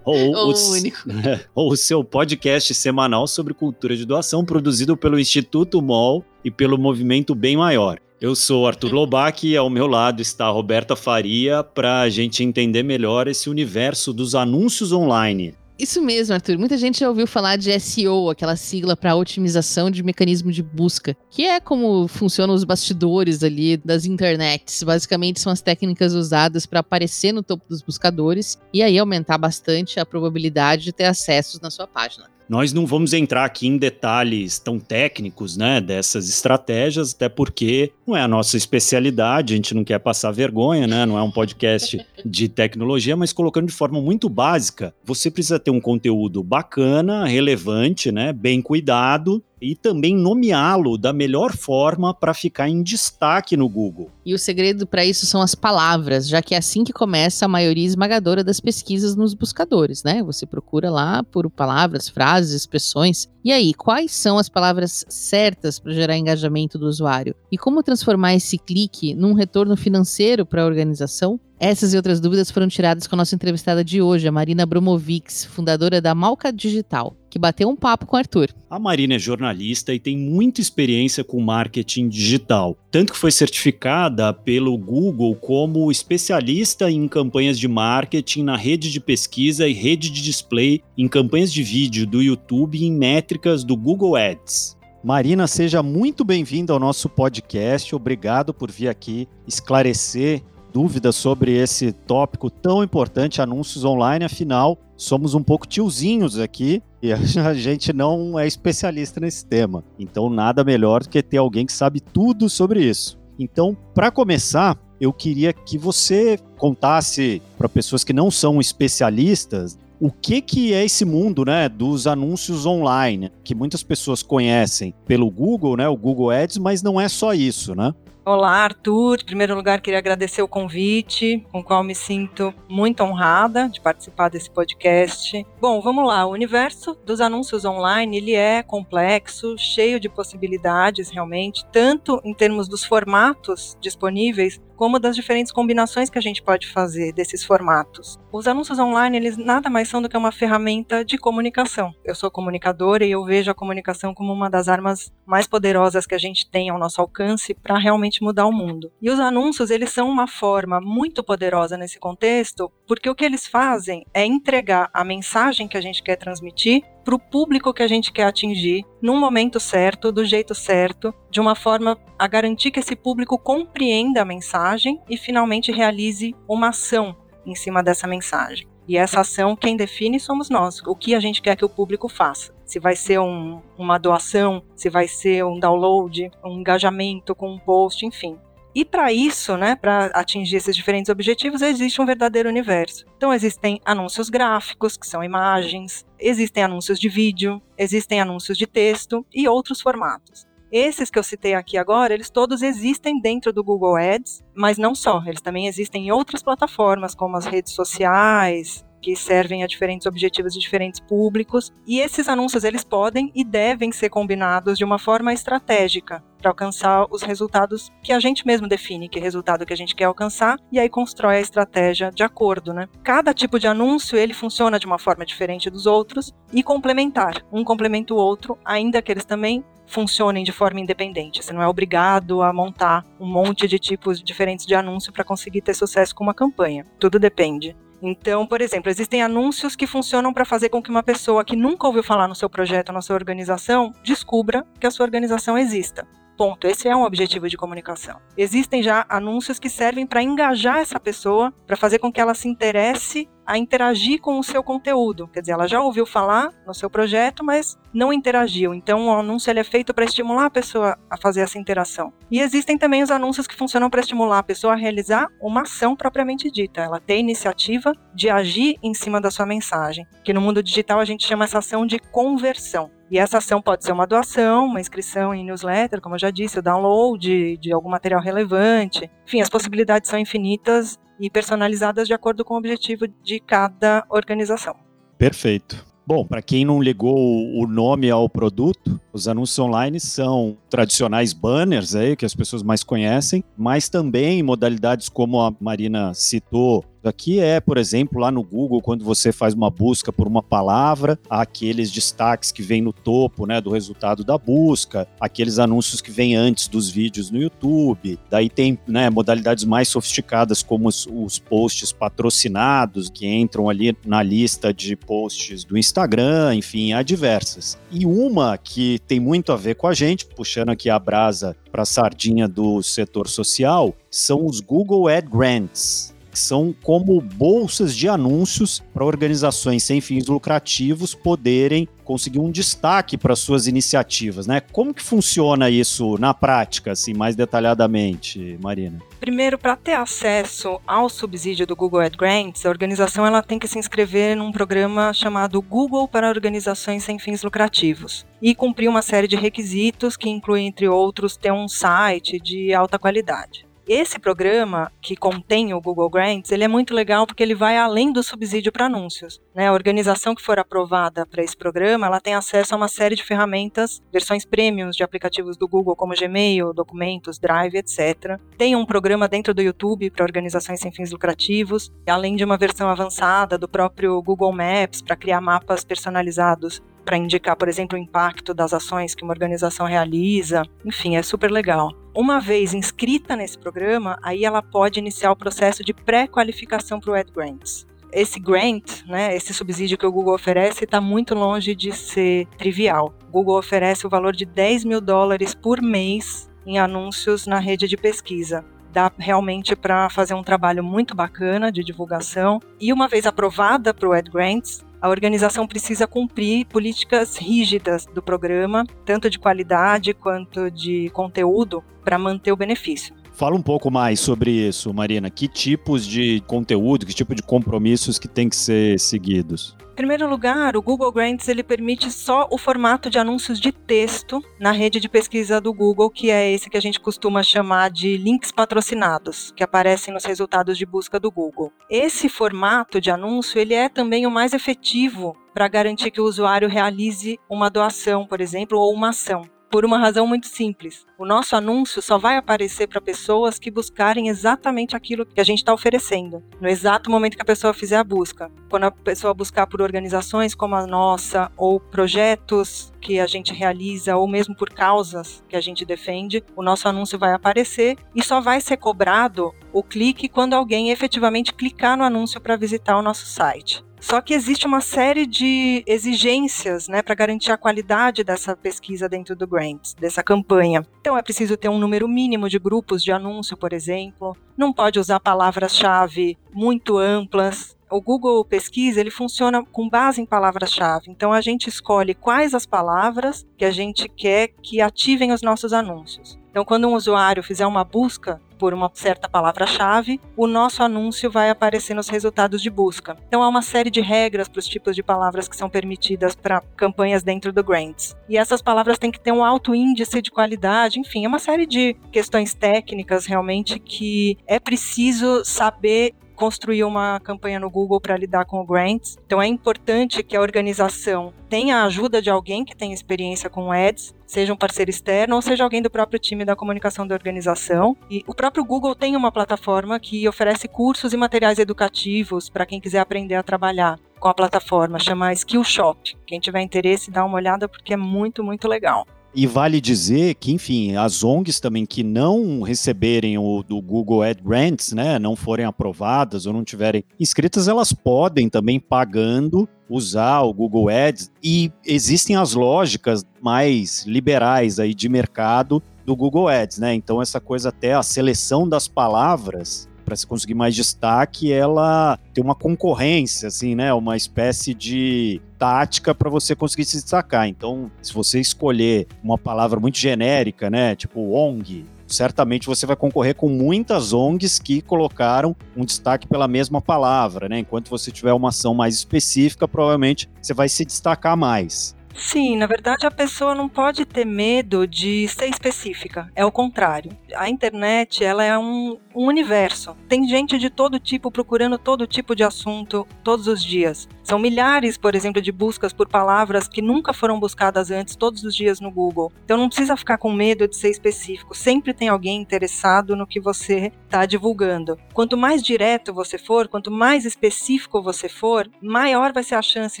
Ou, 0.04 0.30
Ou 0.32 0.54
o 0.54 0.70
único. 0.70 0.98
ou 1.52 1.72
o 1.72 1.76
seu 1.76 2.04
podcast 2.04 2.72
semanal 2.74 3.26
sobre 3.26 3.52
cultura 3.52 3.96
de 3.96 4.04
doação, 4.04 4.44
produzido 4.44 4.96
pelo 4.96 5.18
Instituto 5.18 5.82
MOL 5.82 6.24
e 6.44 6.50
pelo 6.50 6.78
Movimento 6.78 7.34
Bem 7.34 7.56
Maior. 7.56 7.98
Eu 8.20 8.36
sou 8.36 8.68
Arthur 8.68 8.92
Lobac 8.92 9.44
e 9.44 9.56
ao 9.56 9.68
meu 9.68 9.88
lado 9.88 10.22
está 10.22 10.46
a 10.46 10.50
Roberta 10.50 10.94
Faria 10.94 11.64
para 11.64 12.02
a 12.02 12.08
gente 12.08 12.44
entender 12.44 12.84
melhor 12.84 13.26
esse 13.26 13.50
universo 13.50 14.12
dos 14.12 14.36
anúncios 14.36 14.92
online. 14.92 15.54
Isso 15.76 16.00
mesmo, 16.00 16.34
Arthur. 16.34 16.56
Muita 16.56 16.78
gente 16.78 17.00
já 17.00 17.08
ouviu 17.08 17.26
falar 17.26 17.56
de 17.56 17.78
SEO, 17.80 18.30
aquela 18.30 18.54
sigla 18.54 18.96
para 18.96 19.16
otimização 19.16 19.90
de 19.90 20.04
mecanismo 20.04 20.52
de 20.52 20.62
busca, 20.62 21.16
que 21.28 21.46
é 21.46 21.58
como 21.58 22.06
funcionam 22.06 22.54
os 22.54 22.62
bastidores 22.62 23.42
ali 23.42 23.76
das 23.76 24.04
internets. 24.04 24.84
Basicamente, 24.84 25.40
são 25.40 25.52
as 25.52 25.60
técnicas 25.60 26.14
usadas 26.14 26.64
para 26.64 26.78
aparecer 26.78 27.32
no 27.32 27.42
topo 27.42 27.64
dos 27.68 27.82
buscadores 27.82 28.56
e 28.72 28.84
aí 28.84 28.96
aumentar 28.96 29.36
bastante 29.36 29.98
a 29.98 30.06
probabilidade 30.06 30.84
de 30.84 30.92
ter 30.92 31.06
acessos 31.06 31.60
na 31.60 31.70
sua 31.70 31.88
página. 31.88 32.33
Nós 32.48 32.72
não 32.72 32.86
vamos 32.86 33.12
entrar 33.12 33.44
aqui 33.44 33.66
em 33.66 33.78
detalhes 33.78 34.58
tão 34.58 34.78
técnicos, 34.78 35.56
né, 35.56 35.80
dessas 35.80 36.28
estratégias, 36.28 37.14
até 37.14 37.28
porque 37.28 37.92
não 38.06 38.16
é 38.16 38.22
a 38.22 38.28
nossa 38.28 38.56
especialidade, 38.56 39.54
a 39.54 39.56
gente 39.56 39.74
não 39.74 39.84
quer 39.84 39.98
passar 39.98 40.30
vergonha, 40.30 40.86
né, 40.86 41.06
não 41.06 41.18
é 41.18 41.22
um 41.22 41.30
podcast 41.30 41.98
de 42.24 42.48
tecnologia, 42.48 43.16
mas 43.16 43.32
colocando 43.32 43.66
de 43.66 43.72
forma 43.72 44.00
muito 44.00 44.28
básica, 44.28 44.94
você 45.04 45.30
precisa 45.30 45.58
ter 45.58 45.70
um 45.70 45.80
conteúdo 45.80 46.42
bacana, 46.42 47.26
relevante, 47.26 48.12
né, 48.12 48.32
bem 48.32 48.60
cuidado 48.60 49.42
e 49.60 49.74
também 49.74 50.16
nomeá-lo 50.16 50.98
da 50.98 51.12
melhor 51.12 51.56
forma 51.56 52.12
para 52.12 52.34
ficar 52.34 52.68
em 52.68 52.82
destaque 52.82 53.56
no 53.56 53.68
Google. 53.68 54.10
E 54.24 54.34
o 54.34 54.38
segredo 54.38 54.86
para 54.86 55.04
isso 55.04 55.26
são 55.26 55.40
as 55.40 55.54
palavras, 55.54 56.28
já 56.28 56.42
que 56.42 56.54
é 56.54 56.58
assim 56.58 56.84
que 56.84 56.92
começa 56.92 57.44
a 57.44 57.48
maioria 57.48 57.86
esmagadora 57.86 58.42
das 58.42 58.60
pesquisas 58.60 59.16
nos 59.16 59.34
buscadores, 59.34 60.02
né? 60.02 60.22
Você 60.22 60.46
procura 60.46 60.90
lá 60.90 61.22
por 61.22 61.48
palavras, 61.50 62.08
frases, 62.08 62.54
expressões. 62.54 63.28
E 63.44 63.52
aí, 63.52 63.74
quais 63.74 64.12
são 64.12 64.38
as 64.38 64.48
palavras 64.48 65.04
certas 65.08 65.78
para 65.78 65.92
gerar 65.92 66.16
engajamento 66.16 66.78
do 66.78 66.86
usuário? 66.86 67.34
E 67.52 67.58
como 67.58 67.82
transformar 67.82 68.34
esse 68.34 68.58
clique 68.58 69.14
num 69.14 69.34
retorno 69.34 69.76
financeiro 69.76 70.46
para 70.46 70.62
a 70.62 70.66
organização? 70.66 71.38
Essas 71.58 71.94
e 71.94 71.96
outras 71.96 72.20
dúvidas 72.20 72.50
foram 72.50 72.68
tiradas 72.68 73.06
com 73.06 73.14
a 73.14 73.18
nossa 73.18 73.34
entrevistada 73.34 73.84
de 73.84 74.02
hoje, 74.02 74.26
a 74.26 74.32
Marina 74.32 74.66
Bromovics, 74.66 75.44
fundadora 75.44 76.00
da 76.00 76.14
Malca 76.14 76.52
Digital, 76.52 77.16
que 77.34 77.38
bateu 77.38 77.68
um 77.68 77.74
papo 77.74 78.06
com 78.06 78.14
o 78.14 78.18
Arthur. 78.20 78.50
A 78.70 78.78
Marina 78.78 79.16
é 79.16 79.18
jornalista 79.18 79.92
e 79.92 79.98
tem 79.98 80.16
muita 80.16 80.60
experiência 80.60 81.24
com 81.24 81.40
marketing 81.40 82.08
digital, 82.08 82.78
tanto 82.92 83.12
que 83.12 83.18
foi 83.18 83.32
certificada 83.32 84.32
pelo 84.32 84.78
Google 84.78 85.34
como 85.34 85.90
especialista 85.90 86.88
em 86.88 87.08
campanhas 87.08 87.58
de 87.58 87.66
marketing 87.66 88.44
na 88.44 88.56
rede 88.56 88.88
de 88.92 89.00
pesquisa 89.00 89.66
e 89.66 89.72
rede 89.72 90.10
de 90.10 90.22
display 90.22 90.80
em 90.96 91.08
campanhas 91.08 91.52
de 91.52 91.64
vídeo 91.64 92.06
do 92.06 92.22
YouTube 92.22 92.78
e 92.78 92.84
em 92.84 92.92
métricas 92.92 93.64
do 93.64 93.76
Google 93.76 94.14
Ads. 94.14 94.76
Marina, 95.02 95.48
seja 95.48 95.82
muito 95.82 96.24
bem-vinda 96.24 96.72
ao 96.72 96.78
nosso 96.78 97.08
podcast. 97.08 97.96
Obrigado 97.96 98.54
por 98.54 98.70
vir 98.70 98.86
aqui 98.86 99.26
esclarecer 99.44 100.40
dúvidas 100.74 101.14
sobre 101.14 101.56
esse 101.56 101.92
tópico 101.92 102.50
tão 102.50 102.82
importante, 102.82 103.40
anúncios 103.40 103.84
online. 103.84 104.24
Afinal, 104.24 104.76
somos 104.96 105.32
um 105.32 105.42
pouco 105.42 105.68
tiozinhos 105.68 106.36
aqui 106.36 106.82
e 107.00 107.12
a 107.38 107.54
gente 107.54 107.92
não 107.92 108.36
é 108.36 108.44
especialista 108.44 109.20
nesse 109.20 109.46
tema. 109.46 109.84
Então, 109.96 110.28
nada 110.28 110.64
melhor 110.64 111.04
do 111.04 111.08
que 111.08 111.22
ter 111.22 111.36
alguém 111.36 111.64
que 111.64 111.72
sabe 111.72 112.00
tudo 112.00 112.50
sobre 112.50 112.84
isso. 112.84 113.16
Então, 113.38 113.76
para 113.94 114.10
começar, 114.10 114.76
eu 115.00 115.12
queria 115.12 115.52
que 115.52 115.78
você 115.78 116.38
contasse 116.58 117.40
para 117.56 117.68
pessoas 117.68 118.02
que 118.02 118.12
não 118.12 118.28
são 118.28 118.60
especialistas 118.60 119.78
o 120.00 120.10
que, 120.10 120.42
que 120.42 120.74
é 120.74 120.84
esse 120.84 121.04
mundo 121.04 121.44
né, 121.44 121.68
dos 121.68 122.06
anúncios 122.06 122.66
online, 122.66 123.30
que 123.44 123.54
muitas 123.54 123.82
pessoas 123.82 124.22
conhecem 124.22 124.92
pelo 125.06 125.30
Google, 125.30 125.76
né, 125.76 125.88
o 125.88 125.96
Google 125.96 126.30
Ads, 126.30 126.58
mas 126.58 126.82
não 126.82 127.00
é 127.00 127.08
só 127.08 127.32
isso, 127.32 127.74
né? 127.76 127.94
Olá, 128.26 128.64
Arthur. 128.64 129.18
Em 129.20 129.26
primeiro 129.26 129.54
lugar, 129.54 129.82
queria 129.82 129.98
agradecer 129.98 130.40
o 130.40 130.48
convite, 130.48 131.44
com 131.52 131.58
o 131.58 131.62
qual 131.62 131.84
me 131.84 131.94
sinto 131.94 132.54
muito 132.66 133.02
honrada 133.02 133.68
de 133.68 133.82
participar 133.82 134.30
desse 134.30 134.50
podcast. 134.50 135.46
Bom, 135.60 135.78
vamos 135.82 136.06
lá. 136.06 136.24
O 136.24 136.30
universo 136.30 136.98
dos 137.04 137.20
anúncios 137.20 137.66
online, 137.66 138.16
ele 138.16 138.32
é 138.32 138.62
complexo, 138.62 139.58
cheio 139.58 140.00
de 140.00 140.08
possibilidades, 140.08 141.10
realmente, 141.10 141.66
tanto 141.70 142.18
em 142.24 142.32
termos 142.32 142.66
dos 142.66 142.82
formatos 142.82 143.76
disponíveis, 143.78 144.58
como 144.76 144.98
das 144.98 145.16
diferentes 145.16 145.52
combinações 145.52 146.10
que 146.10 146.18
a 146.18 146.22
gente 146.22 146.42
pode 146.42 146.66
fazer 146.66 147.12
desses 147.12 147.44
formatos. 147.44 148.18
Os 148.32 148.46
anúncios 148.46 148.78
online, 148.78 149.16
eles 149.16 149.36
nada 149.36 149.70
mais 149.70 149.88
são 149.88 150.02
do 150.02 150.08
que 150.08 150.16
uma 150.16 150.32
ferramenta 150.32 151.04
de 151.04 151.16
comunicação. 151.18 151.94
Eu 152.04 152.14
sou 152.14 152.30
comunicadora 152.30 153.04
e 153.04 153.10
eu 153.10 153.24
vejo 153.24 153.50
a 153.50 153.54
comunicação 153.54 154.14
como 154.14 154.32
uma 154.32 154.50
das 154.50 154.68
armas 154.68 155.12
mais 155.26 155.46
poderosas 155.46 156.06
que 156.06 156.14
a 156.14 156.18
gente 156.18 156.50
tem 156.50 156.70
ao 156.70 156.78
nosso 156.78 157.00
alcance 157.00 157.54
para 157.54 157.78
realmente 157.78 158.22
mudar 158.22 158.46
o 158.46 158.52
mundo. 158.52 158.92
E 159.00 159.10
os 159.10 159.20
anúncios, 159.20 159.70
eles 159.70 159.90
são 159.90 160.08
uma 160.08 160.26
forma 160.26 160.80
muito 160.80 161.22
poderosa 161.22 161.76
nesse 161.76 161.98
contexto, 161.98 162.70
porque 162.86 163.08
o 163.08 163.14
que 163.14 163.24
eles 163.24 163.46
fazem 163.46 164.04
é 164.12 164.24
entregar 164.24 164.90
a 164.92 165.04
mensagem 165.04 165.68
que 165.68 165.76
a 165.76 165.80
gente 165.80 166.02
quer 166.02 166.16
transmitir 166.16 166.82
para 167.04 167.14
o 167.14 167.18
público 167.18 167.72
que 167.72 167.82
a 167.82 167.86
gente 167.86 168.10
quer 168.10 168.24
atingir, 168.24 168.84
num 169.00 169.20
momento 169.20 169.60
certo, 169.60 170.10
do 170.10 170.24
jeito 170.24 170.54
certo, 170.54 171.14
de 171.30 171.40
uma 171.40 171.54
forma 171.54 171.98
a 172.18 172.26
garantir 172.26 172.70
que 172.70 172.80
esse 172.80 172.96
público 172.96 173.38
compreenda 173.38 174.22
a 174.22 174.24
mensagem 174.24 174.98
e 175.08 175.16
finalmente 175.16 175.70
realize 175.70 176.34
uma 176.48 176.68
ação 176.68 177.14
em 177.44 177.54
cima 177.54 177.82
dessa 177.82 178.06
mensagem. 178.06 178.66
E 178.86 178.96
essa 178.96 179.20
ação, 179.20 179.56
quem 179.56 179.76
define 179.76 180.20
somos 180.20 180.50
nós, 180.50 180.82
o 180.86 180.94
que 180.94 181.14
a 181.14 181.20
gente 181.20 181.40
quer 181.40 181.56
que 181.56 181.64
o 181.64 181.68
público 181.68 182.08
faça. 182.08 182.54
Se 182.64 182.78
vai 182.78 182.96
ser 182.96 183.18
um, 183.18 183.60
uma 183.78 183.98
doação, 183.98 184.62
se 184.74 184.88
vai 184.88 185.06
ser 185.06 185.44
um 185.44 185.58
download, 185.58 186.30
um 186.44 186.60
engajamento 186.60 187.34
com 187.34 187.50
um 187.50 187.58
post, 187.58 188.04
enfim. 188.04 188.38
E 188.74 188.84
para 188.84 189.12
isso, 189.12 189.56
né, 189.56 189.76
para 189.76 190.06
atingir 190.06 190.56
esses 190.56 190.74
diferentes 190.74 191.08
objetivos, 191.08 191.62
existe 191.62 192.02
um 192.02 192.06
verdadeiro 192.06 192.48
universo. 192.48 193.06
Então 193.16 193.32
existem 193.32 193.80
anúncios 193.84 194.28
gráficos, 194.28 194.96
que 194.96 195.06
são 195.06 195.22
imagens, 195.22 196.04
existem 196.18 196.64
anúncios 196.64 196.98
de 196.98 197.08
vídeo, 197.08 197.62
existem 197.78 198.20
anúncios 198.20 198.58
de 198.58 198.66
texto 198.66 199.24
e 199.32 199.46
outros 199.46 199.80
formatos. 199.80 200.44
Esses 200.72 201.08
que 201.08 201.16
eu 201.16 201.22
citei 201.22 201.54
aqui 201.54 201.78
agora, 201.78 202.12
eles 202.12 202.28
todos 202.28 202.60
existem 202.60 203.20
dentro 203.20 203.52
do 203.52 203.62
Google 203.62 203.94
Ads, 203.94 204.42
mas 204.52 204.76
não 204.76 204.92
só, 204.92 205.22
eles 205.24 205.40
também 205.40 205.68
existem 205.68 206.08
em 206.08 206.10
outras 206.10 206.42
plataformas, 206.42 207.14
como 207.14 207.36
as 207.36 207.46
redes 207.46 207.72
sociais, 207.72 208.84
que 209.04 209.14
servem 209.14 209.62
a 209.62 209.66
diferentes 209.66 210.06
objetivos 210.06 210.54
de 210.54 210.58
diferentes 210.58 210.98
públicos, 210.98 211.70
e 211.86 212.00
esses 212.00 212.26
anúncios 212.26 212.64
eles 212.64 212.82
podem 212.82 213.30
e 213.34 213.44
devem 213.44 213.92
ser 213.92 214.08
combinados 214.08 214.78
de 214.78 214.84
uma 214.84 214.98
forma 214.98 215.30
estratégica 215.30 216.24
para 216.38 216.50
alcançar 216.50 217.06
os 217.10 217.20
resultados 217.20 217.92
que 218.02 218.12
a 218.14 218.18
gente 218.18 218.46
mesmo 218.46 218.66
define, 218.66 219.06
que 219.06 219.20
resultado 219.20 219.66
que 219.66 219.74
a 219.74 219.76
gente 219.76 219.94
quer 219.94 220.04
alcançar, 220.04 220.58
e 220.72 220.78
aí 220.78 220.88
constrói 220.88 221.36
a 221.36 221.40
estratégia 221.40 222.10
de 222.10 222.22
acordo, 222.22 222.72
né? 222.72 222.88
Cada 223.02 223.34
tipo 223.34 223.58
de 223.58 223.66
anúncio 223.66 224.16
ele 224.16 224.32
funciona 224.32 224.78
de 224.78 224.86
uma 224.86 224.98
forma 224.98 225.26
diferente 225.26 225.68
dos 225.68 225.84
outros 225.84 226.32
e 226.50 226.62
complementar, 226.62 227.44
um 227.52 227.62
complementa 227.62 228.14
o 228.14 228.16
outro, 228.16 228.58
ainda 228.64 229.02
que 229.02 229.12
eles 229.12 229.26
também 229.26 229.62
funcionem 229.86 230.44
de 230.44 230.52
forma 230.52 230.80
independente. 230.80 231.44
Você 231.44 231.52
não 231.52 231.60
é 231.60 231.68
obrigado 231.68 232.40
a 232.40 232.54
montar 232.54 233.04
um 233.20 233.26
monte 233.26 233.68
de 233.68 233.78
tipos 233.78 234.22
diferentes 234.22 234.64
de 234.64 234.74
anúncio 234.74 235.12
para 235.12 235.24
conseguir 235.24 235.60
ter 235.60 235.74
sucesso 235.74 236.14
com 236.14 236.24
uma 236.24 236.32
campanha. 236.32 236.86
Tudo 236.98 237.18
depende. 237.18 237.76
Então, 238.06 238.46
por 238.46 238.60
exemplo, 238.60 238.90
existem 238.90 239.22
anúncios 239.22 239.74
que 239.74 239.86
funcionam 239.86 240.30
para 240.30 240.44
fazer 240.44 240.68
com 240.68 240.82
que 240.82 240.90
uma 240.90 241.02
pessoa 241.02 241.42
que 241.42 241.56
nunca 241.56 241.86
ouviu 241.86 242.02
falar 242.02 242.28
no 242.28 242.34
seu 242.34 242.50
projeto, 242.50 242.92
na 242.92 243.00
sua 243.00 243.16
organização, 243.16 243.94
descubra 244.02 244.66
que 244.78 244.86
a 244.86 244.90
sua 244.90 245.06
organização 245.06 245.56
exista. 245.56 246.06
Ponto. 246.36 246.66
Esse 246.66 246.86
é 246.86 246.94
um 246.94 247.04
objetivo 247.04 247.48
de 247.48 247.56
comunicação. 247.56 248.20
Existem 248.36 248.82
já 248.82 249.06
anúncios 249.08 249.58
que 249.58 249.70
servem 249.70 250.06
para 250.06 250.22
engajar 250.22 250.80
essa 250.80 251.00
pessoa, 251.00 251.50
para 251.66 251.78
fazer 251.78 251.98
com 251.98 252.12
que 252.12 252.20
ela 252.20 252.34
se 252.34 252.46
interesse 252.46 253.26
a 253.46 253.58
interagir 253.58 254.20
com 254.20 254.38
o 254.38 254.44
seu 254.44 254.62
conteúdo. 254.62 255.28
Quer 255.28 255.40
dizer, 255.40 255.52
ela 255.52 255.68
já 255.68 255.80
ouviu 255.80 256.06
falar 256.06 256.52
no 256.66 256.74
seu 256.74 256.88
projeto, 256.88 257.44
mas 257.44 257.78
não 257.92 258.12
interagiu. 258.12 258.74
Então, 258.74 259.06
o 259.06 259.12
anúncio 259.12 259.50
ele 259.50 259.60
é 259.60 259.64
feito 259.64 259.92
para 259.92 260.04
estimular 260.04 260.46
a 260.46 260.50
pessoa 260.50 260.98
a 261.10 261.16
fazer 261.16 261.42
essa 261.42 261.58
interação. 261.58 262.12
E 262.30 262.40
existem 262.40 262.76
também 262.76 263.02
os 263.02 263.10
anúncios 263.10 263.46
que 263.46 263.54
funcionam 263.54 263.90
para 263.90 264.00
estimular 264.00 264.38
a 264.38 264.42
pessoa 264.42 264.72
a 264.72 264.76
realizar 264.76 265.28
uma 265.40 265.62
ação 265.62 265.94
propriamente 265.94 266.50
dita. 266.50 266.80
Ela 266.80 267.00
tem 267.00 267.20
iniciativa 267.20 267.92
de 268.14 268.28
agir 268.28 268.76
em 268.82 268.94
cima 268.94 269.20
da 269.20 269.30
sua 269.30 269.46
mensagem, 269.46 270.06
que 270.22 270.32
no 270.32 270.40
mundo 270.40 270.62
digital 270.62 270.98
a 270.98 271.04
gente 271.04 271.26
chama 271.26 271.44
essa 271.44 271.58
ação 271.58 271.86
de 271.86 271.98
conversão. 271.98 272.90
E 273.10 273.18
essa 273.18 273.38
ação 273.38 273.60
pode 273.60 273.84
ser 273.84 273.92
uma 273.92 274.06
doação, 274.06 274.66
uma 274.66 274.80
inscrição 274.80 275.34
em 275.34 275.44
newsletter, 275.44 276.00
como 276.00 276.14
eu 276.14 276.18
já 276.18 276.30
disse, 276.30 276.58
o 276.58 276.62
download 276.62 277.24
de, 277.24 277.56
de 277.58 277.72
algum 277.72 277.88
material 277.88 278.20
relevante. 278.20 279.10
Enfim, 279.26 279.40
as 279.40 279.48
possibilidades 279.48 280.10
são 280.10 280.18
infinitas 280.18 280.98
e 281.20 281.30
personalizadas 281.30 282.06
de 282.06 282.14
acordo 282.14 282.44
com 282.44 282.54
o 282.54 282.58
objetivo 282.58 283.06
de 283.22 283.40
cada 283.40 284.04
organização. 284.08 284.74
Perfeito. 285.18 285.84
Bom, 286.06 286.26
para 286.26 286.42
quem 286.42 286.66
não 286.66 286.82
ligou 286.82 287.16
o 287.16 287.66
nome 287.66 288.10
ao 288.10 288.28
produto, 288.28 289.00
os 289.10 289.26
anúncios 289.26 289.58
online 289.58 289.98
são 289.98 290.58
tradicionais 290.68 291.32
banners 291.32 291.94
aí 291.94 292.14
que 292.14 292.26
as 292.26 292.34
pessoas 292.34 292.62
mais 292.62 292.84
conhecem, 292.84 293.42
mas 293.56 293.88
também 293.88 294.42
modalidades 294.42 295.08
como 295.08 295.40
a 295.40 295.54
Marina 295.58 296.12
citou, 296.12 296.84
Aqui 297.04 297.40
é, 297.40 297.60
por 297.60 297.76
exemplo, 297.76 298.20
lá 298.20 298.30
no 298.30 298.42
Google, 298.42 298.80
quando 298.80 299.04
você 299.04 299.32
faz 299.32 299.54
uma 299.54 299.70
busca 299.70 300.12
por 300.12 300.26
uma 300.26 300.42
palavra, 300.42 301.18
aqueles 301.28 301.90
destaques 301.90 302.50
que 302.50 302.62
vêm 302.62 302.80
no 302.80 302.92
topo 302.92 303.46
né, 303.46 303.60
do 303.60 303.70
resultado 303.70 304.24
da 304.24 304.38
busca, 304.38 305.06
aqueles 305.20 305.58
anúncios 305.58 306.00
que 306.00 306.10
vêm 306.10 306.34
antes 306.34 306.68
dos 306.68 306.88
vídeos 306.88 307.30
no 307.30 307.40
YouTube. 307.40 308.18
Daí 308.30 308.48
tem 308.48 308.78
né, 308.86 309.10
modalidades 309.10 309.64
mais 309.64 309.88
sofisticadas, 309.88 310.62
como 310.62 310.88
os, 310.88 311.06
os 311.10 311.38
posts 311.38 311.92
patrocinados, 311.92 313.10
que 313.10 313.26
entram 313.26 313.68
ali 313.68 313.96
na 314.04 314.22
lista 314.22 314.72
de 314.72 314.96
posts 314.96 315.64
do 315.64 315.76
Instagram, 315.76 316.54
enfim, 316.54 316.92
há 316.92 317.02
diversas. 317.02 317.78
E 317.90 318.06
uma 318.06 318.56
que 318.56 318.98
tem 319.06 319.20
muito 319.20 319.52
a 319.52 319.56
ver 319.56 319.74
com 319.74 319.86
a 319.86 319.94
gente, 319.94 320.26
puxando 320.26 320.70
aqui 320.70 320.88
a 320.88 320.98
brasa 320.98 321.56
para 321.70 321.82
a 321.82 321.86
sardinha 321.86 322.48
do 322.48 322.82
setor 322.82 323.28
social, 323.28 323.94
são 324.10 324.46
os 324.46 324.60
Google 324.60 325.08
Ad 325.08 325.28
Grants 325.28 326.13
são 326.38 326.74
como 326.82 327.20
bolsas 327.20 327.94
de 327.94 328.08
anúncios 328.08 328.82
para 328.92 329.04
organizações 329.04 329.82
sem 329.82 330.00
fins 330.00 330.26
lucrativos 330.26 331.14
poderem 331.14 331.88
conseguir 332.04 332.38
um 332.38 332.50
destaque 332.50 333.16
para 333.16 333.34
suas 333.34 333.66
iniciativas, 333.66 334.46
né? 334.46 334.60
Como 334.60 334.92
que 334.92 335.02
funciona 335.02 335.70
isso 335.70 336.18
na 336.18 336.34
prática, 336.34 336.92
assim, 336.92 337.14
mais 337.14 337.34
detalhadamente, 337.34 338.58
Marina? 338.62 339.00
Primeiro, 339.18 339.58
para 339.58 339.74
ter 339.74 339.94
acesso 339.94 340.78
ao 340.86 341.08
subsídio 341.08 341.66
do 341.66 341.74
Google 341.74 342.00
Ad 342.00 342.16
Grants, 342.16 342.66
a 342.66 342.68
organização 342.68 343.26
ela 343.26 343.42
tem 343.42 343.58
que 343.58 343.66
se 343.66 343.78
inscrever 343.78 344.36
num 344.36 344.52
programa 344.52 345.12
chamado 345.12 345.60
Google 345.62 346.06
para 346.06 346.28
organizações 346.28 347.02
sem 347.02 347.18
fins 347.18 347.42
lucrativos 347.42 348.26
e 348.40 348.54
cumprir 348.54 348.88
uma 348.88 349.02
série 349.02 349.26
de 349.26 349.36
requisitos 349.36 350.16
que 350.16 350.28
inclui, 350.28 350.60
entre 350.60 350.86
outros, 350.86 351.36
ter 351.36 351.52
um 351.52 351.66
site 351.66 352.38
de 352.38 352.74
alta 352.74 352.98
qualidade. 352.98 353.66
Esse 353.86 354.18
programa 354.18 354.90
que 355.02 355.14
contém 355.14 355.74
o 355.74 355.80
Google 355.80 356.08
Grants, 356.08 356.50
ele 356.50 356.64
é 356.64 356.68
muito 356.68 356.94
legal 356.94 357.26
porque 357.26 357.42
ele 357.42 357.54
vai 357.54 357.76
além 357.76 358.10
do 358.10 358.22
subsídio 358.22 358.72
para 358.72 358.86
anúncios. 358.86 359.42
Né? 359.54 359.68
A 359.68 359.72
organização 359.72 360.34
que 360.34 360.42
for 360.42 360.58
aprovada 360.58 361.26
para 361.26 361.42
esse 361.42 361.54
programa, 361.54 362.06
ela 362.06 362.18
tem 362.18 362.34
acesso 362.34 362.74
a 362.74 362.78
uma 362.78 362.88
série 362.88 363.14
de 363.14 363.22
ferramentas, 363.22 364.00
versões 364.10 364.46
premiums 364.46 364.96
de 364.96 365.02
aplicativos 365.04 365.58
do 365.58 365.68
Google, 365.68 365.94
como 365.94 366.14
Gmail, 366.14 366.72
documentos, 366.72 367.38
Drive, 367.38 367.74
etc. 367.74 368.40
Tem 368.56 368.74
um 368.74 368.86
programa 368.86 369.28
dentro 369.28 369.52
do 369.52 369.60
YouTube 369.60 370.10
para 370.10 370.24
organizações 370.24 370.80
sem 370.80 370.90
fins 370.90 371.10
lucrativos, 371.10 371.92
além 372.06 372.36
de 372.36 372.44
uma 372.44 372.56
versão 372.56 372.88
avançada 372.88 373.58
do 373.58 373.68
próprio 373.68 374.22
Google 374.22 374.52
Maps 374.52 375.02
para 375.02 375.14
criar 375.14 375.42
mapas 375.42 375.84
personalizados 375.84 376.82
para 377.04 377.16
indicar, 377.16 377.56
por 377.56 377.68
exemplo, 377.68 377.98
o 377.98 378.00
impacto 378.00 378.54
das 378.54 378.72
ações 378.72 379.14
que 379.14 379.22
uma 379.22 379.32
organização 379.32 379.86
realiza. 379.86 380.62
Enfim, 380.84 381.16
é 381.16 381.22
super 381.22 381.50
legal. 381.50 381.92
Uma 382.14 382.40
vez 382.40 382.72
inscrita 382.72 383.36
nesse 383.36 383.58
programa, 383.58 384.18
aí 384.22 384.44
ela 384.44 384.62
pode 384.62 384.98
iniciar 384.98 385.32
o 385.32 385.36
processo 385.36 385.84
de 385.84 385.92
pré-qualificação 385.92 387.00
para 387.00 387.10
o 387.10 387.14
Ad 387.14 387.30
Grants. 387.32 387.86
Esse 388.12 388.38
grant, 388.38 389.04
né, 389.06 389.34
esse 389.34 389.52
subsídio 389.52 389.98
que 389.98 390.06
o 390.06 390.12
Google 390.12 390.34
oferece, 390.34 390.84
está 390.84 391.00
muito 391.00 391.34
longe 391.34 391.74
de 391.74 391.90
ser 391.92 392.46
trivial. 392.56 393.12
O 393.28 393.32
Google 393.32 393.58
oferece 393.58 394.06
o 394.06 394.10
valor 394.10 394.32
de 394.32 394.44
10 394.44 394.84
mil 394.84 395.00
dólares 395.00 395.52
por 395.52 395.82
mês 395.82 396.48
em 396.64 396.78
anúncios 396.78 397.46
na 397.46 397.58
rede 397.58 397.88
de 397.88 397.96
pesquisa 397.96 398.64
dá 398.94 399.10
realmente 399.18 399.74
para 399.74 400.08
fazer 400.08 400.34
um 400.34 400.42
trabalho 400.44 400.82
muito 400.82 401.16
bacana 401.16 401.70
de 401.72 401.82
divulgação. 401.82 402.60
E 402.80 402.92
uma 402.92 403.08
vez 403.08 403.26
aprovada 403.26 403.92
para 403.92 404.08
o 404.08 404.12
Ad 404.12 404.30
Grants, 404.30 404.84
a 405.04 405.08
organização 405.10 405.66
precisa 405.66 406.06
cumprir 406.06 406.64
políticas 406.64 407.36
rígidas 407.36 408.06
do 408.06 408.22
programa, 408.22 408.86
tanto 409.04 409.28
de 409.28 409.38
qualidade 409.38 410.14
quanto 410.14 410.70
de 410.70 411.10
conteúdo, 411.10 411.84
para 412.02 412.18
manter 412.18 412.50
o 412.52 412.56
benefício. 412.56 413.14
Fala 413.34 413.56
um 413.56 413.62
pouco 413.62 413.90
mais 413.90 414.20
sobre 414.20 414.52
isso, 414.52 414.94
Marina. 414.94 415.28
Que 415.28 415.48
tipos 415.48 416.06
de 416.06 416.40
conteúdo, 416.46 417.04
que 417.04 417.12
tipo 417.12 417.34
de 417.34 417.42
compromissos 417.42 418.16
que 418.16 418.28
tem 418.28 418.48
que 418.48 418.54
ser 418.54 418.98
seguidos? 419.00 419.76
Em 419.90 419.96
primeiro 419.96 420.28
lugar, 420.28 420.76
o 420.76 420.82
Google 420.82 421.10
Grants 421.10 421.48
ele 421.48 421.64
permite 421.64 422.12
só 422.12 422.48
o 422.50 422.56
formato 422.56 423.10
de 423.10 423.18
anúncios 423.18 423.58
de 423.58 423.72
texto 423.72 424.40
na 424.58 424.70
rede 424.70 425.00
de 425.00 425.08
pesquisa 425.08 425.60
do 425.60 425.74
Google, 425.74 426.10
que 426.10 426.30
é 426.30 426.52
esse 426.52 426.70
que 426.70 426.76
a 426.76 426.80
gente 426.80 427.00
costuma 427.00 427.42
chamar 427.42 427.90
de 427.90 428.16
links 428.16 428.52
patrocinados, 428.52 429.52
que 429.56 429.64
aparecem 429.64 430.14
nos 430.14 430.24
resultados 430.24 430.78
de 430.78 430.86
busca 430.86 431.18
do 431.18 431.30
Google. 431.30 431.72
Esse 431.90 432.28
formato 432.28 433.00
de 433.00 433.10
anúncio 433.10 433.60
ele 433.60 433.74
é 433.74 433.88
também 433.88 434.26
o 434.26 434.30
mais 434.30 434.52
efetivo 434.52 435.36
para 435.52 435.66
garantir 435.66 436.12
que 436.12 436.20
o 436.20 436.24
usuário 436.24 436.68
realize 436.68 437.38
uma 437.50 437.68
doação, 437.68 438.26
por 438.26 438.40
exemplo, 438.40 438.78
ou 438.78 438.92
uma 438.92 439.10
ação 439.10 439.42
por 439.74 439.84
uma 439.84 439.98
razão 439.98 440.24
muito 440.24 440.46
simples. 440.46 441.04
O 441.18 441.26
nosso 441.26 441.56
anúncio 441.56 442.00
só 442.00 442.16
vai 442.16 442.36
aparecer 442.36 442.86
para 442.86 443.00
pessoas 443.00 443.58
que 443.58 443.72
buscarem 443.72 444.28
exatamente 444.28 444.94
aquilo 444.94 445.26
que 445.26 445.40
a 445.40 445.44
gente 445.44 445.58
está 445.58 445.74
oferecendo, 445.74 446.44
no 446.60 446.68
exato 446.68 447.10
momento 447.10 447.34
que 447.34 447.42
a 447.42 447.44
pessoa 447.44 447.74
fizer 447.74 447.96
a 447.96 448.04
busca. 448.04 448.48
Quando 448.70 448.84
a 448.84 448.92
pessoa 448.92 449.34
buscar 449.34 449.66
por 449.66 449.82
organizações 449.82 450.54
como 450.54 450.76
a 450.76 450.86
nossa, 450.86 451.50
ou 451.56 451.80
projetos 451.80 452.92
que 453.00 453.18
a 453.18 453.26
gente 453.26 453.52
realiza, 453.52 454.16
ou 454.16 454.28
mesmo 454.28 454.54
por 454.54 454.70
causas 454.70 455.42
que 455.48 455.56
a 455.56 455.60
gente 455.60 455.84
defende, 455.84 456.44
o 456.54 456.62
nosso 456.62 456.86
anúncio 456.86 457.18
vai 457.18 457.32
aparecer 457.32 457.96
e 458.14 458.22
só 458.22 458.40
vai 458.40 458.60
ser 458.60 458.76
cobrado 458.76 459.52
o 459.72 459.82
clique 459.82 460.28
quando 460.28 460.54
alguém 460.54 460.92
efetivamente 460.92 461.52
clicar 461.52 461.98
no 461.98 462.04
anúncio 462.04 462.40
para 462.40 462.54
visitar 462.54 462.96
o 462.96 463.02
nosso 463.02 463.26
site. 463.26 463.84
Só 464.04 464.20
que 464.20 464.34
existe 464.34 464.66
uma 464.66 464.82
série 464.82 465.26
de 465.26 465.82
exigências 465.86 466.88
né, 466.88 467.00
para 467.00 467.14
garantir 467.14 467.50
a 467.50 467.56
qualidade 467.56 468.22
dessa 468.22 468.54
pesquisa 468.54 469.08
dentro 469.08 469.34
do 469.34 469.46
Grants, 469.46 469.94
dessa 469.94 470.22
campanha. 470.22 470.86
Então 471.00 471.16
é 471.16 471.22
preciso 471.22 471.56
ter 471.56 471.70
um 471.70 471.78
número 471.78 472.06
mínimo 472.06 472.46
de 472.46 472.58
grupos 472.58 473.02
de 473.02 473.10
anúncio, 473.10 473.56
por 473.56 473.72
exemplo. 473.72 474.36
Não 474.58 474.74
pode 474.74 475.00
usar 475.00 475.20
palavras-chave 475.20 476.36
muito 476.52 476.98
amplas. 476.98 477.74
O 477.90 477.98
Google 477.98 478.44
Pesquisa 478.44 479.00
ele 479.00 479.10
funciona 479.10 479.64
com 479.64 479.88
base 479.88 480.20
em 480.20 480.26
palavras-chave. 480.26 481.10
Então 481.10 481.32
a 481.32 481.40
gente 481.40 481.70
escolhe 481.70 482.12
quais 482.12 482.52
as 482.52 482.66
palavras 482.66 483.46
que 483.56 483.64
a 483.64 483.70
gente 483.70 484.06
quer 484.06 484.48
que 484.62 484.82
ativem 484.82 485.32
os 485.32 485.40
nossos 485.40 485.72
anúncios. 485.72 486.38
Então, 486.50 486.64
quando 486.64 486.86
um 486.86 486.94
usuário 486.94 487.42
fizer 487.42 487.66
uma 487.66 487.82
busca 487.82 488.40
por 488.64 488.72
uma 488.72 488.90
certa 488.94 489.28
palavra-chave, 489.28 490.18
o 490.34 490.46
nosso 490.46 490.82
anúncio 490.82 491.30
vai 491.30 491.50
aparecer 491.50 491.92
nos 491.92 492.08
resultados 492.08 492.62
de 492.62 492.70
busca. 492.70 493.14
Então 493.28 493.42
há 493.42 493.48
uma 493.48 493.60
série 493.60 493.90
de 493.90 494.00
regras 494.00 494.48
para 494.48 494.58
os 494.58 494.66
tipos 494.66 494.96
de 494.96 495.02
palavras 495.02 495.46
que 495.46 495.54
são 495.54 495.68
permitidas 495.68 496.34
para 496.34 496.62
campanhas 496.74 497.22
dentro 497.22 497.52
do 497.52 497.62
Grants. 497.62 498.16
E 498.26 498.38
essas 498.38 498.62
palavras 498.62 498.96
têm 498.96 499.10
que 499.10 499.20
ter 499.20 499.32
um 499.32 499.44
alto 499.44 499.74
índice 499.74 500.22
de 500.22 500.30
qualidade, 500.30 500.98
enfim, 500.98 501.26
é 501.26 501.28
uma 501.28 501.38
série 501.38 501.66
de 501.66 501.94
questões 502.10 502.54
técnicas 502.54 503.26
realmente 503.26 503.78
que 503.78 504.38
é 504.46 504.58
preciso 504.58 505.44
saber 505.44 506.14
construir 506.34 506.84
uma 506.84 507.20
campanha 507.20 507.60
no 507.60 507.70
Google 507.70 508.00
para 508.00 508.16
lidar 508.16 508.44
com 508.44 508.60
o 508.60 508.66
grants. 508.66 509.16
Então 509.26 509.40
é 509.40 509.46
importante 509.46 510.22
que 510.22 510.36
a 510.36 510.40
organização 510.40 511.32
tenha 511.48 511.78
a 511.78 511.84
ajuda 511.84 512.20
de 512.20 512.30
alguém 512.30 512.64
que 512.64 512.76
tenha 512.76 512.94
experiência 512.94 513.48
com 513.48 513.70
ads, 513.70 514.13
seja 514.26 514.52
um 514.52 514.56
parceiro 514.56 514.90
externo 514.90 515.36
ou 515.36 515.42
seja 515.42 515.64
alguém 515.64 515.82
do 515.82 515.90
próprio 515.90 516.18
time 516.18 516.44
da 516.44 516.56
comunicação 516.56 517.06
da 517.06 517.14
organização. 517.14 517.96
E 518.10 518.22
o 518.26 518.34
próprio 518.34 518.64
Google 518.64 518.94
tem 518.94 519.16
uma 519.16 519.32
plataforma 519.32 519.98
que 520.00 520.28
oferece 520.28 520.68
cursos 520.68 521.12
e 521.12 521.16
materiais 521.16 521.58
educativos 521.58 522.48
para 522.48 522.66
quem 522.66 522.80
quiser 522.80 523.00
aprender 523.00 523.34
a 523.34 523.42
trabalhar 523.42 523.98
com 524.18 524.28
a 524.28 524.34
plataforma, 524.34 524.98
chama 524.98 525.32
Skillshop. 525.34 526.16
Quem 526.26 526.40
tiver 526.40 526.62
interesse, 526.62 527.10
dá 527.10 527.24
uma 527.24 527.36
olhada 527.36 527.68
porque 527.68 527.92
é 527.92 527.96
muito, 527.96 528.42
muito 528.42 528.66
legal. 528.66 529.06
E 529.36 529.48
vale 529.48 529.80
dizer 529.80 530.36
que, 530.36 530.52
enfim, 530.52 530.94
as 530.94 531.24
ONGs 531.24 531.58
também 531.58 531.84
que 531.84 532.04
não 532.04 532.62
receberem 532.62 533.36
o 533.36 533.64
do 533.64 533.82
Google 533.82 534.22
Ad 534.22 534.40
Grants, 534.40 534.92
né, 534.92 535.18
não 535.18 535.34
forem 535.34 535.66
aprovadas 535.66 536.46
ou 536.46 536.52
não 536.52 536.62
tiverem 536.62 537.02
inscritas, 537.18 537.66
elas 537.66 537.92
podem 537.92 538.48
também 538.48 538.78
pagando 538.78 539.68
usar 539.90 540.42
o 540.42 540.54
Google 540.54 540.88
Ads 540.88 541.32
e 541.42 541.72
existem 541.84 542.36
as 542.36 542.54
lógicas 542.54 543.24
mais 543.42 544.06
liberais 544.06 544.78
aí 544.78 544.94
de 544.94 545.08
mercado 545.08 545.82
do 546.06 546.14
Google 546.14 546.48
Ads, 546.48 546.78
né? 546.78 546.94
Então 546.94 547.20
essa 547.20 547.40
coisa 547.40 547.70
até 547.70 547.92
a 547.92 548.02
seleção 548.02 548.68
das 548.68 548.86
palavras 548.86 549.88
para 550.04 550.16
se 550.16 550.26
conseguir 550.26 550.54
mais 550.54 550.74
destaque, 550.74 551.52
ela 551.52 552.18
tem 552.32 552.42
uma 552.42 552.54
concorrência, 552.54 553.48
assim, 553.48 553.74
né? 553.74 553.92
Uma 553.92 554.16
espécie 554.16 554.74
de 554.74 555.40
tática 555.58 556.14
para 556.14 556.28
você 556.28 556.54
conseguir 556.54 556.84
se 556.84 556.96
destacar. 556.96 557.48
Então, 557.48 557.90
se 558.02 558.12
você 558.12 558.40
escolher 558.40 559.06
uma 559.22 559.38
palavra 559.38 559.80
muito 559.80 559.98
genérica, 559.98 560.68
né? 560.68 560.94
Tipo 560.94 561.32
ONG, 561.32 561.86
certamente 562.06 562.66
você 562.66 562.86
vai 562.86 562.96
concorrer 562.96 563.34
com 563.34 563.48
muitas 563.48 564.12
ONGs 564.12 564.58
que 564.58 564.80
colocaram 564.80 565.56
um 565.76 565.84
destaque 565.84 566.26
pela 566.26 566.46
mesma 566.46 566.80
palavra, 566.80 567.48
né? 567.48 567.58
Enquanto 567.58 567.88
você 567.88 568.10
tiver 568.10 568.32
uma 568.32 568.50
ação 568.50 568.74
mais 568.74 568.94
específica, 568.94 569.66
provavelmente 569.66 570.28
você 570.40 570.54
vai 570.54 570.68
se 570.68 570.84
destacar 570.84 571.36
mais. 571.36 571.96
Sim, 572.16 572.56
na 572.56 572.66
verdade 572.66 573.06
a 573.06 573.10
pessoa 573.10 573.54
não 573.54 573.68
pode 573.68 574.04
ter 574.04 574.24
medo 574.24 574.86
de 574.86 575.26
ser 575.28 575.46
específica. 575.48 576.30
É 576.34 576.44
o 576.44 576.52
contrário. 576.52 577.10
A 577.34 577.48
internet 577.48 578.24
ela 578.24 578.44
é 578.44 578.56
um, 578.56 578.98
um 579.14 579.26
universo. 579.26 579.96
Tem 580.08 580.26
gente 580.26 580.56
de 580.58 580.70
todo 580.70 581.00
tipo 581.00 581.30
procurando 581.30 581.76
todo 581.76 582.06
tipo 582.06 582.34
de 582.34 582.44
assunto 582.44 583.06
todos 583.22 583.48
os 583.48 583.62
dias. 583.62 584.08
São 584.22 584.38
milhares, 584.38 584.96
por 584.96 585.14
exemplo, 585.14 585.42
de 585.42 585.50
buscas 585.50 585.92
por 585.92 586.08
palavras 586.08 586.68
que 586.68 586.80
nunca 586.80 587.12
foram 587.12 587.38
buscadas 587.38 587.90
antes 587.90 588.16
todos 588.16 588.44
os 588.44 588.54
dias 588.54 588.80
no 588.80 588.90
Google. 588.90 589.32
Então 589.44 589.58
não 589.58 589.68
precisa 589.68 589.96
ficar 589.96 590.16
com 590.18 590.32
medo 590.32 590.68
de 590.68 590.76
ser 590.76 590.90
específico. 590.90 591.54
Sempre 591.54 591.92
tem 591.92 592.08
alguém 592.08 592.40
interessado 592.40 593.16
no 593.16 593.26
que 593.26 593.40
você 593.40 593.92
está 594.04 594.24
divulgando. 594.24 594.96
Quanto 595.12 595.36
mais 595.36 595.62
direto 595.62 596.14
você 596.14 596.38
for, 596.38 596.68
quanto 596.68 596.90
mais 596.90 597.24
específico 597.24 598.02
você 598.02 598.28
for, 598.28 598.70
maior 598.80 599.32
vai 599.32 599.42
ser 599.42 599.56
a 599.56 599.62
chance 599.62 600.00